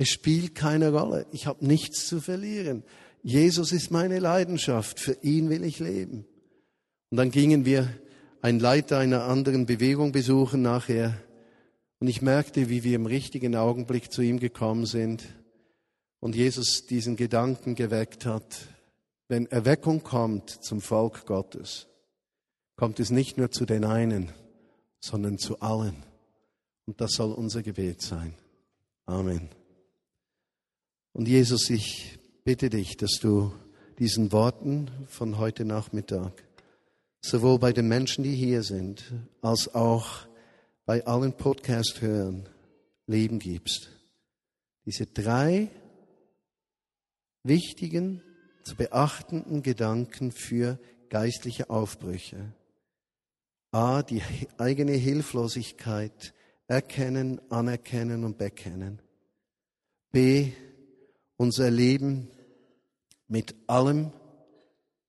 Es 0.00 0.08
spielt 0.08 0.54
keine 0.54 0.94
Rolle. 0.94 1.26
Ich 1.30 1.46
habe 1.46 1.66
nichts 1.66 2.06
zu 2.06 2.22
verlieren. 2.22 2.84
Jesus 3.22 3.70
ist 3.70 3.90
meine 3.90 4.18
Leidenschaft. 4.18 4.98
Für 4.98 5.12
ihn 5.20 5.50
will 5.50 5.62
ich 5.62 5.78
leben. 5.78 6.24
Und 7.10 7.18
dann 7.18 7.30
gingen 7.30 7.66
wir 7.66 7.92
einen 8.40 8.60
Leiter 8.60 8.96
einer 8.96 9.24
anderen 9.24 9.66
Bewegung 9.66 10.10
besuchen 10.10 10.62
nachher. 10.62 11.22
Und 11.98 12.08
ich 12.08 12.22
merkte, 12.22 12.70
wie 12.70 12.82
wir 12.82 12.96
im 12.96 13.04
richtigen 13.04 13.54
Augenblick 13.54 14.10
zu 14.10 14.22
ihm 14.22 14.40
gekommen 14.40 14.86
sind 14.86 15.22
und 16.20 16.34
Jesus 16.34 16.86
diesen 16.86 17.16
Gedanken 17.16 17.74
geweckt 17.74 18.24
hat. 18.24 18.56
Wenn 19.28 19.48
Erweckung 19.48 20.02
kommt 20.02 20.48
zum 20.48 20.80
Volk 20.80 21.26
Gottes, 21.26 21.88
kommt 22.74 23.00
es 23.00 23.10
nicht 23.10 23.36
nur 23.36 23.50
zu 23.50 23.66
den 23.66 23.84
einen, 23.84 24.32
sondern 24.98 25.36
zu 25.36 25.60
allen. 25.60 26.04
Und 26.86 27.02
das 27.02 27.10
soll 27.12 27.32
unser 27.32 27.62
Gebet 27.62 28.00
sein. 28.00 28.32
Amen. 29.04 29.59
Und 31.12 31.28
Jesus, 31.28 31.70
ich 31.70 32.18
bitte 32.44 32.70
dich, 32.70 32.96
dass 32.96 33.18
du 33.20 33.52
diesen 33.98 34.32
Worten 34.32 34.90
von 35.08 35.38
heute 35.38 35.64
Nachmittag 35.64 36.32
sowohl 37.20 37.58
bei 37.58 37.72
den 37.72 37.88
Menschen, 37.88 38.24
die 38.24 38.34
hier 38.34 38.62
sind, 38.62 39.12
als 39.42 39.74
auch 39.74 40.26
bei 40.86 41.04
allen 41.06 41.32
Podcast-Hörern 41.32 42.48
Leben 43.06 43.38
gibst. 43.38 43.90
Diese 44.86 45.06
drei 45.06 45.68
wichtigen, 47.42 48.22
zu 48.62 48.76
beachtenden 48.76 49.62
Gedanken 49.62 50.32
für 50.32 50.78
geistliche 51.08 51.70
Aufbrüche. 51.70 52.52
A, 53.72 54.02
die 54.02 54.22
eigene 54.58 54.92
Hilflosigkeit 54.92 56.34
erkennen, 56.66 57.40
anerkennen 57.50 58.24
und 58.24 58.38
bekennen. 58.38 59.00
B, 60.12 60.52
unser 61.40 61.70
Leben 61.70 62.28
mit 63.26 63.54
allem 63.66 64.12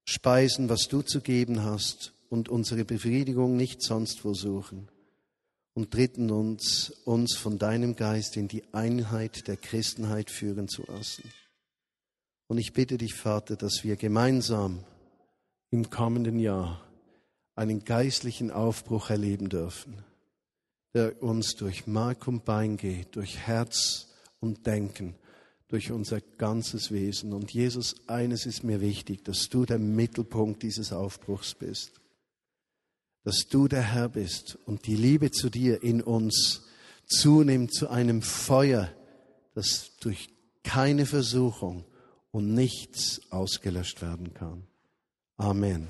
speisen, 0.06 0.70
was 0.70 0.88
du 0.88 1.02
zu 1.02 1.20
geben 1.20 1.62
hast 1.64 2.14
und 2.30 2.48
unsere 2.48 2.86
Befriedigung 2.86 3.58
nicht 3.58 3.84
sonst 3.84 4.24
wo 4.24 4.34
suchen. 4.34 4.88
Und 5.74 5.94
dritten 5.94 6.32
uns, 6.32 6.90
uns 7.04 7.36
von 7.36 7.60
deinem 7.60 7.98
Geist 7.98 8.38
in 8.38 8.48
die 8.48 8.64
Einheit 8.74 9.50
der 9.50 9.58
Christenheit 9.58 10.32
führen 10.32 10.70
zu 10.70 10.84
lassen. 10.84 11.30
Und 12.48 12.60
ich 12.60 12.72
bitte 12.72 12.98
dich, 12.98 13.14
Vater, 13.14 13.58
dass 13.58 13.84
wir 13.84 13.98
gemeinsam 13.98 14.86
im 15.70 15.90
kommenden 15.90 16.40
Jahr 16.40 16.82
einen 17.56 17.84
geistlichen 17.84 18.52
Aufbruch 18.52 19.10
erleben 19.10 19.50
dürfen, 19.50 19.98
der 20.94 21.22
uns 21.22 21.56
durch 21.56 21.88
Mark 21.88 22.26
und 22.30 22.46
Bein 22.46 22.78
geht, 22.78 23.18
durch 23.18 23.38
Herz 23.38 24.08
und 24.40 24.66
Denken 24.66 25.16
durch 25.72 25.92
unser 25.92 26.20
ganzes 26.38 26.92
Wesen. 26.92 27.34
Und 27.34 27.52
Jesus, 27.52 27.96
eines 28.08 28.46
ist 28.46 28.64
mir 28.64 28.82
wichtig, 28.82 29.24
dass 29.24 29.50
du 29.50 29.66
der 29.66 29.80
Mittelpunkt 29.80 30.64
dieses 30.64 30.92
Aufbruchs 30.92 31.56
bist. 31.56 31.94
Dass 33.24 33.48
du 33.50 33.68
der 33.68 33.82
Herr 33.82 34.10
bist 34.10 34.58
und 34.66 34.86
die 34.86 34.96
Liebe 34.96 35.32
zu 35.32 35.50
dir 35.50 35.82
in 35.82 36.02
uns 36.02 36.64
zunimmt 37.06 37.74
zu 37.74 37.90
einem 37.90 38.22
Feuer, 38.22 38.92
das 39.56 39.92
durch 40.02 40.30
keine 40.64 41.06
Versuchung 41.06 41.86
und 42.32 42.54
nichts 42.54 43.22
ausgelöscht 43.30 44.02
werden 44.02 44.34
kann. 44.34 44.64
Amen. 45.38 45.88